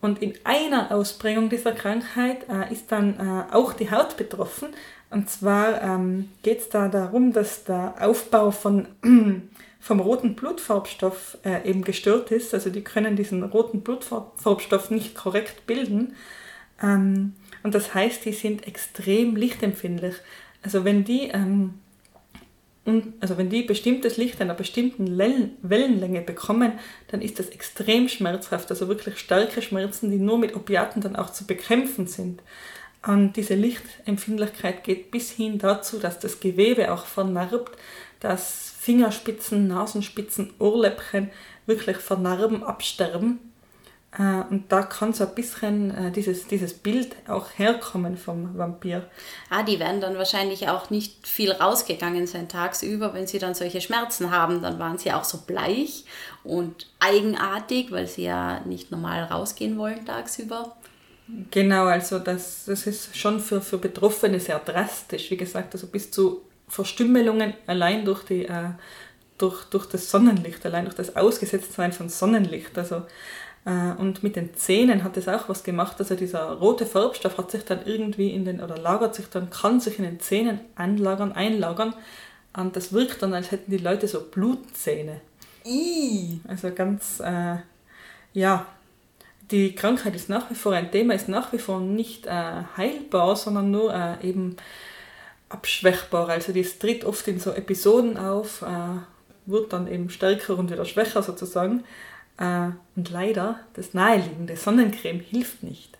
[0.00, 4.68] Und in einer Ausprägung dieser Krankheit äh, ist dann äh, auch die Haut betroffen.
[5.10, 8.88] Und zwar ähm, geht es da darum, dass der Aufbau von,
[9.80, 12.54] vom roten Blutfarbstoff äh, eben gestört ist.
[12.54, 16.14] Also die können diesen roten Blutfarbstoff nicht korrekt bilden.
[16.82, 20.14] Ähm, und das heißt, die sind extrem lichtempfindlich.
[20.62, 21.74] Also wenn die ähm,
[22.90, 26.72] und also wenn die bestimmtes Licht einer bestimmten Wellenlänge bekommen,
[27.08, 31.30] dann ist das extrem schmerzhaft, also wirklich starke Schmerzen, die nur mit Opiaten dann auch
[31.30, 32.42] zu bekämpfen sind.
[33.06, 37.78] Und diese Lichtempfindlichkeit geht bis hin dazu, dass das Gewebe auch vernarbt,
[38.18, 41.30] dass Fingerspitzen, Nasenspitzen, Ohrläppchen
[41.66, 43.38] wirklich vernarben, absterben.
[44.18, 49.08] Äh, und da kann so ein bisschen äh, dieses, dieses Bild auch herkommen vom Vampir.
[49.50, 53.80] Ah, die werden dann wahrscheinlich auch nicht viel rausgegangen sein tagsüber, wenn sie dann solche
[53.80, 54.62] Schmerzen haben.
[54.62, 56.04] Dann waren sie auch so bleich
[56.42, 60.76] und eigenartig, weil sie ja nicht normal rausgehen wollen tagsüber.
[61.50, 65.30] Genau, also das, das ist schon für, für Betroffene sehr drastisch.
[65.30, 68.70] Wie gesagt, also bis zu Verstümmelungen allein durch, die, äh,
[69.38, 72.76] durch, durch das Sonnenlicht, allein durch das Ausgesetztsein von Sonnenlicht.
[72.76, 73.02] Also
[73.64, 75.96] und mit den Zähnen hat es auch was gemacht.
[75.98, 79.80] Also dieser rote Farbstoff hat sich dann irgendwie in den, oder lagert sich dann, kann
[79.80, 81.94] sich in den Zähnen einlagern, einlagern.
[82.56, 85.20] Und das wirkt dann, als hätten die Leute so Blutzähne.
[85.66, 86.40] I.
[86.48, 87.56] Also ganz, äh,
[88.32, 88.66] ja,
[89.50, 93.36] die Krankheit ist nach wie vor ein Thema, ist nach wie vor nicht äh, heilbar,
[93.36, 94.56] sondern nur äh, eben
[95.48, 96.28] abschwächbar.
[96.28, 98.66] Also die tritt oft in so Episoden auf, äh,
[99.46, 101.84] wird dann eben stärker und wieder schwächer sozusagen.
[102.40, 105.96] Äh, und leider, das naheliegende Sonnencreme hilft nicht.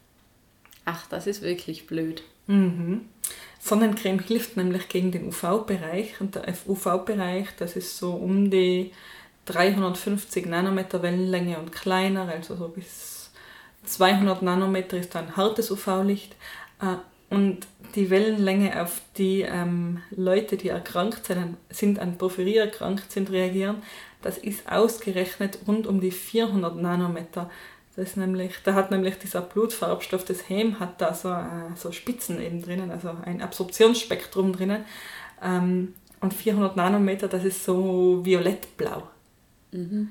[0.84, 2.22] Ach, das ist wirklich blöd.
[2.48, 3.02] Mhm.
[3.60, 8.90] Sonnencreme hilft nämlich gegen den UV-Bereich und der UV-Bereich, das ist so um die
[9.44, 13.30] 350 Nanometer Wellenlänge und kleiner, also so bis
[13.84, 16.34] 200 Nanometer ist ein hartes UV-Licht
[16.80, 16.96] äh,
[17.34, 23.30] und die Wellenlänge, auf die ähm, Leute, die erkrankt sind, sind an Porphyrie erkrankt sind,
[23.30, 23.82] reagieren,
[24.22, 27.50] das ist ausgerechnet rund um die 400 Nanometer.
[27.96, 31.92] Das ist nämlich, da hat nämlich dieser Blutfarbstoff, das Hem, hat da so, äh, so
[31.92, 34.84] Spitzen eben drinnen, also ein Absorptionsspektrum drinnen.
[35.42, 39.02] Ähm, und 400 Nanometer, das ist so violettblau.
[39.72, 40.10] Mhm.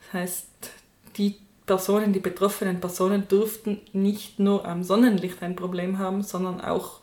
[0.00, 0.70] Das heißt,
[1.16, 1.36] die
[1.66, 7.00] Personen, die betroffenen Personen dürften nicht nur am Sonnenlicht ein Problem haben, sondern auch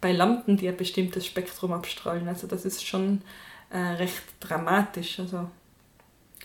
[0.00, 2.28] bei Lampen, die ein bestimmtes Spektrum abstrahlen.
[2.28, 3.22] Also das ist schon
[3.70, 5.20] äh, recht dramatisch.
[5.20, 5.48] Also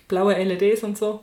[0.08, 1.22] blaue LEDs und so.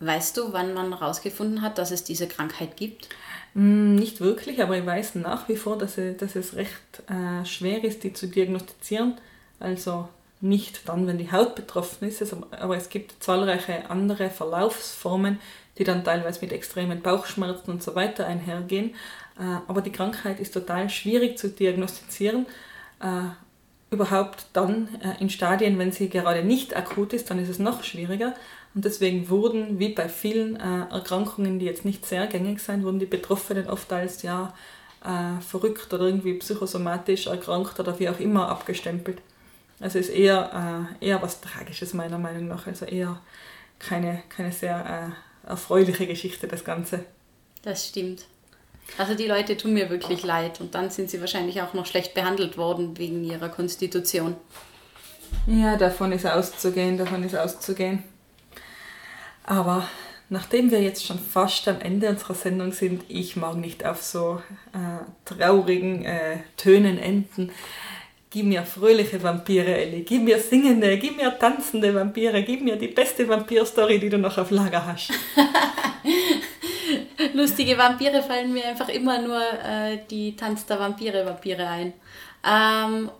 [0.00, 3.08] Weißt du, wann man herausgefunden hat, dass es diese Krankheit gibt?
[3.54, 7.44] Mm, nicht wirklich, aber ich weiß nach wie vor, dass, es, dass es recht äh,
[7.44, 9.14] schwer ist, die zu diagnostizieren.
[9.58, 10.08] Also
[10.40, 12.22] nicht dann, wenn die Haut betroffen ist,
[12.52, 15.40] aber es gibt zahlreiche andere Verlaufsformen,
[15.78, 18.94] die dann teilweise mit extremen Bauchschmerzen und so weiter einhergehen.
[19.38, 22.46] Äh, aber die Krankheit ist total schwierig zu diagnostizieren
[23.00, 23.30] äh,
[23.90, 27.84] überhaupt dann äh, in Stadien, wenn sie gerade nicht akut ist, dann ist es noch
[27.84, 28.34] schwieriger.
[28.74, 32.98] Und deswegen wurden, wie bei vielen äh, Erkrankungen, die jetzt nicht sehr gängig sind, wurden
[32.98, 34.54] die Betroffenen oft als ja
[35.04, 39.20] äh, verrückt oder irgendwie psychosomatisch erkrankt oder wie auch immer abgestempelt.
[39.80, 43.20] Also ist eher, eher was Tragisches meiner Meinung nach, also eher
[43.78, 45.12] keine, keine sehr
[45.46, 47.04] erfreuliche Geschichte, das Ganze.
[47.62, 48.26] Das stimmt.
[48.96, 52.14] Also die Leute tun mir wirklich leid und dann sind sie wahrscheinlich auch noch schlecht
[52.14, 54.36] behandelt worden wegen ihrer Konstitution.
[55.46, 58.02] Ja, davon ist auszugehen, davon ist auszugehen.
[59.44, 59.88] Aber
[60.28, 64.42] nachdem wir jetzt schon fast am Ende unserer Sendung sind, ich mag nicht auf so
[64.72, 67.50] äh, traurigen äh, Tönen enden.
[68.30, 70.02] Gib mir fröhliche Vampire, Ellie.
[70.02, 72.42] Gib mir singende, gib mir tanzende Vampire.
[72.42, 75.10] Gib mir die beste Vampir-Story, die du noch auf Lager hast.
[77.34, 81.92] lustige Vampire fallen mir einfach immer nur äh, die Tanz der Vampire Vampire ein.
[82.44, 83.10] Ähm,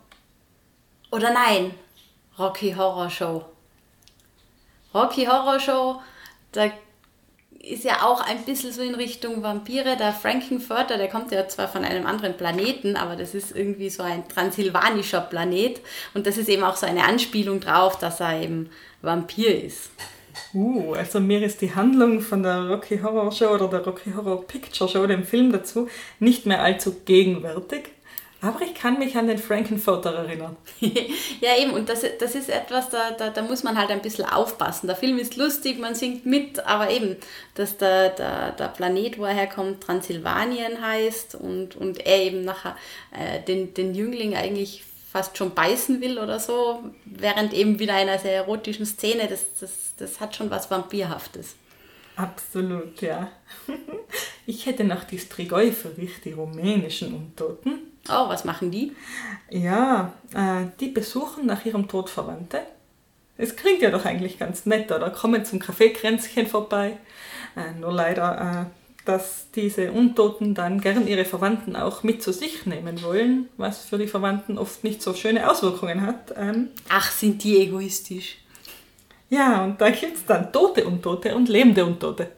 [1.10, 1.74] oder nein,
[2.38, 3.44] Rocky Horror Show.
[4.94, 6.00] Rocky Horror Show,
[6.52, 6.70] da
[7.60, 9.96] ist ja auch ein bisschen so in Richtung Vampire.
[9.96, 14.02] Der Frankenfurter, der kommt ja zwar von einem anderen Planeten, aber das ist irgendwie so
[14.02, 15.80] ein transsilvanischer Planet.
[16.14, 18.70] Und das ist eben auch so eine Anspielung drauf, dass er eben
[19.02, 19.90] Vampir ist.
[20.54, 24.46] Uh, also mir ist die Handlung von der Rocky Horror Show oder der Rocky Horror
[24.46, 27.90] Picture Show, dem Film dazu, nicht mehr allzu gegenwärtig.
[28.40, 30.56] Aber ich kann mich an den Frankenfurter erinnern.
[30.80, 34.26] ja, eben, und das, das ist etwas, da, da, da muss man halt ein bisschen
[34.26, 34.86] aufpassen.
[34.86, 37.16] Der Film ist lustig, man singt mit, aber eben,
[37.56, 42.76] dass der, der, der Planet, wo er herkommt, Transsilvanien heißt und, und er eben nachher
[43.10, 44.84] äh, den, den Jüngling eigentlich
[45.18, 49.94] fast schon beißen will oder so, während eben wieder einer sehr erotischen Szene, das, das,
[49.96, 51.56] das hat schon was Vampirhaftes.
[52.16, 53.28] Absolut, ja.
[54.46, 57.80] Ich hätte noch die Strigoi für dich, die rumänischen Untoten.
[58.08, 58.96] Oh, was machen die?
[59.50, 62.62] Ja, äh, die besuchen nach ihrem Tod Verwandte.
[63.36, 65.10] Es klingt ja doch eigentlich ganz nett, oder?
[65.10, 66.96] Kommen zum Kaffeekränzchen vorbei.
[67.56, 68.77] Äh, nur leider äh,
[69.08, 73.96] dass diese Untoten dann gern ihre Verwandten auch mit zu sich nehmen wollen, was für
[73.96, 76.34] die Verwandten oft nicht so schöne Auswirkungen hat.
[76.36, 78.36] Ähm, Ach, sind die egoistisch.
[79.30, 82.32] Ja, und da gibt es dann tote Untote und lebende Untote.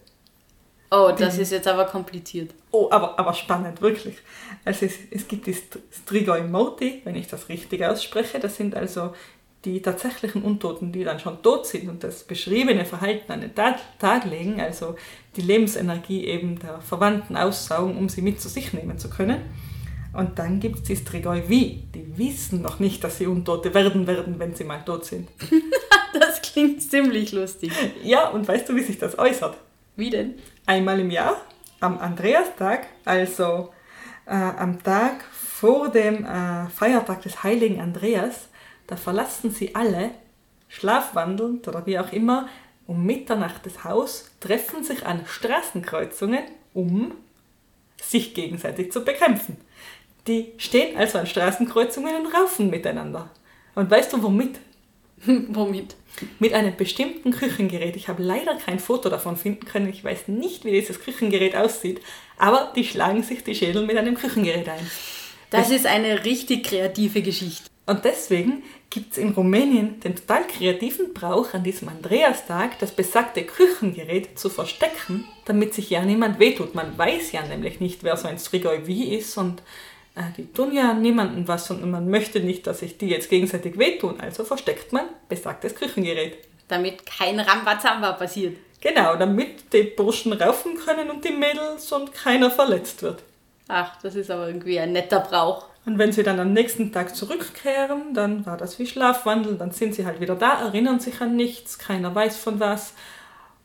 [0.93, 2.53] Oh, das die, ist jetzt aber kompliziert.
[2.71, 4.17] Oh, aber, aber spannend, wirklich.
[4.65, 5.57] Also es, es gibt die
[5.93, 8.39] Strigoi Morti, wenn ich das richtig ausspreche.
[8.39, 9.13] Das sind also
[9.65, 14.25] die tatsächlichen Untoten, die dann schon tot sind und das beschriebene Verhalten an den Tag,
[14.25, 14.97] legen, also
[15.37, 19.43] die Lebensenergie eben der Verwandten aussaugen, um sie mit zu sich nehmen zu können.
[20.13, 21.43] Und dann gibt es die Strigoi
[21.95, 25.29] die wissen noch nicht, dass sie Untote werden werden, wenn sie mal tot sind.
[26.19, 27.71] das klingt ziemlich lustig.
[28.03, 29.57] Ja, und weißt du, wie sich das äußert?
[29.95, 30.35] Wie denn?
[30.67, 31.37] Einmal im Jahr,
[31.79, 33.71] am Andreastag, also
[34.27, 38.49] äh, am Tag vor dem äh, Feiertag des heiligen Andreas,
[38.91, 40.11] da verlassen sie alle,
[40.69, 42.49] schlafwandelnd oder wie auch immer,
[42.87, 46.41] um Mitternacht das Haus, treffen sich an Straßenkreuzungen,
[46.75, 47.13] um
[48.03, 49.57] sich gegenseitig zu bekämpfen.
[50.27, 53.31] Die stehen also an Straßenkreuzungen und raufen miteinander.
[53.77, 54.59] Und weißt du womit?
[55.49, 55.95] womit?
[56.41, 57.95] Mit einem bestimmten Küchengerät.
[57.95, 59.89] Ich habe leider kein Foto davon finden können.
[59.89, 62.01] Ich weiß nicht, wie dieses Küchengerät aussieht.
[62.39, 64.91] Aber die schlagen sich die Schädel mit einem Küchengerät ein.
[65.51, 67.71] Das, das ist eine richtig kreative Geschichte.
[67.87, 73.45] Und deswegen gibt es in Rumänien den total kreativen Brauch, an diesem Andreastag das besagte
[73.45, 76.75] Küchengerät zu verstecken, damit sich ja niemand wehtut.
[76.75, 79.63] Man weiß ja nämlich nicht, wer so ein Strigoi wie ist und
[80.17, 83.79] äh, die tun ja niemandem was und man möchte nicht, dass sich die jetzt gegenseitig
[83.79, 84.21] wehtun.
[84.21, 86.39] Also versteckt man besagtes Küchengerät.
[86.67, 88.57] Damit kein Rambazamba passiert.
[88.81, 93.23] Genau, damit die Burschen raufen können und die Mädels und keiner verletzt wird.
[93.69, 95.67] Ach, das ist aber irgendwie ein netter Brauch.
[95.87, 99.95] Und wenn sie dann am nächsten Tag zurückkehren, dann war das wie Schlafwandel, dann sind
[99.95, 102.93] sie halt wieder da, erinnern sich an nichts, keiner weiß von was.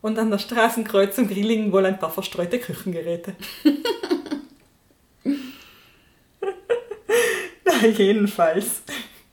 [0.01, 3.35] Und an der Straßenkreuzung liegen wohl ein paar verstreute Küchengeräte.
[7.65, 8.83] Na, jedenfalls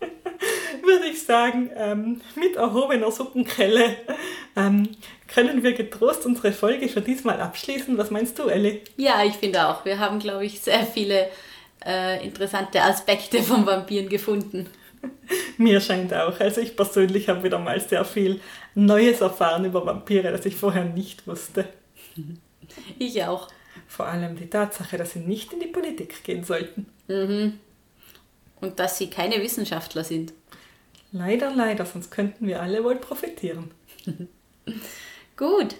[0.82, 3.96] würde ich sagen, ähm, mit erhobener Suppenkelle
[4.56, 4.88] ähm,
[5.28, 7.96] können wir getrost unsere Folge für diesmal abschließen.
[7.98, 8.80] Was meinst du, Ellie?
[8.96, 9.84] Ja, ich finde auch.
[9.84, 11.28] Wir haben, glaube ich, sehr viele
[11.86, 14.68] äh, interessante Aspekte von Vampiren gefunden.
[15.58, 16.38] Mir scheint auch.
[16.38, 18.40] Also ich persönlich habe wieder mal sehr viel
[18.74, 21.66] Neues erfahren über Vampire, das ich vorher nicht wusste.
[22.98, 23.48] Ich auch.
[23.88, 26.86] Vor allem die Tatsache, dass sie nicht in die Politik gehen sollten.
[27.08, 27.58] Mhm.
[28.60, 30.32] Und dass sie keine Wissenschaftler sind.
[31.10, 33.70] Leider, leider, sonst könnten wir alle wohl profitieren.
[35.36, 35.74] Gut,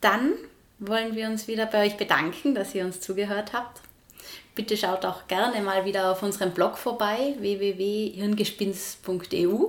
[0.00, 0.32] dann
[0.78, 3.81] wollen wir uns wieder bei euch bedanken, dass ihr uns zugehört habt.
[4.54, 9.68] Bitte schaut auch gerne mal wieder auf unserem Blog vorbei, www.hirngespinst.eu.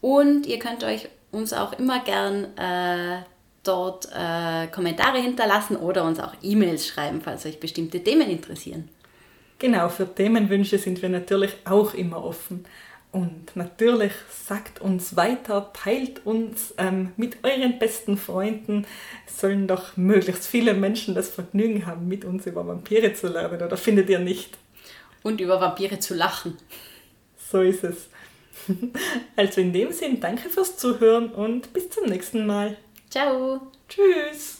[0.00, 3.22] Und ihr könnt euch uns auch immer gern äh,
[3.62, 8.88] dort äh, Kommentare hinterlassen oder uns auch E-Mails schreiben, falls euch bestimmte Themen interessieren.
[9.58, 12.66] Genau, für Themenwünsche sind wir natürlich auch immer offen.
[13.16, 14.12] Und natürlich
[14.46, 18.86] sagt uns weiter, teilt uns ähm, mit euren besten Freunden.
[19.26, 23.62] Es sollen doch möglichst viele Menschen das Vergnügen haben, mit uns über Vampire zu lernen,
[23.62, 24.58] oder findet ihr nicht?
[25.22, 26.58] Und über Vampire zu lachen.
[27.50, 28.08] So ist es.
[29.34, 32.76] Also in dem Sinn, danke fürs Zuhören und bis zum nächsten Mal.
[33.08, 33.62] Ciao.
[33.88, 34.55] Tschüss.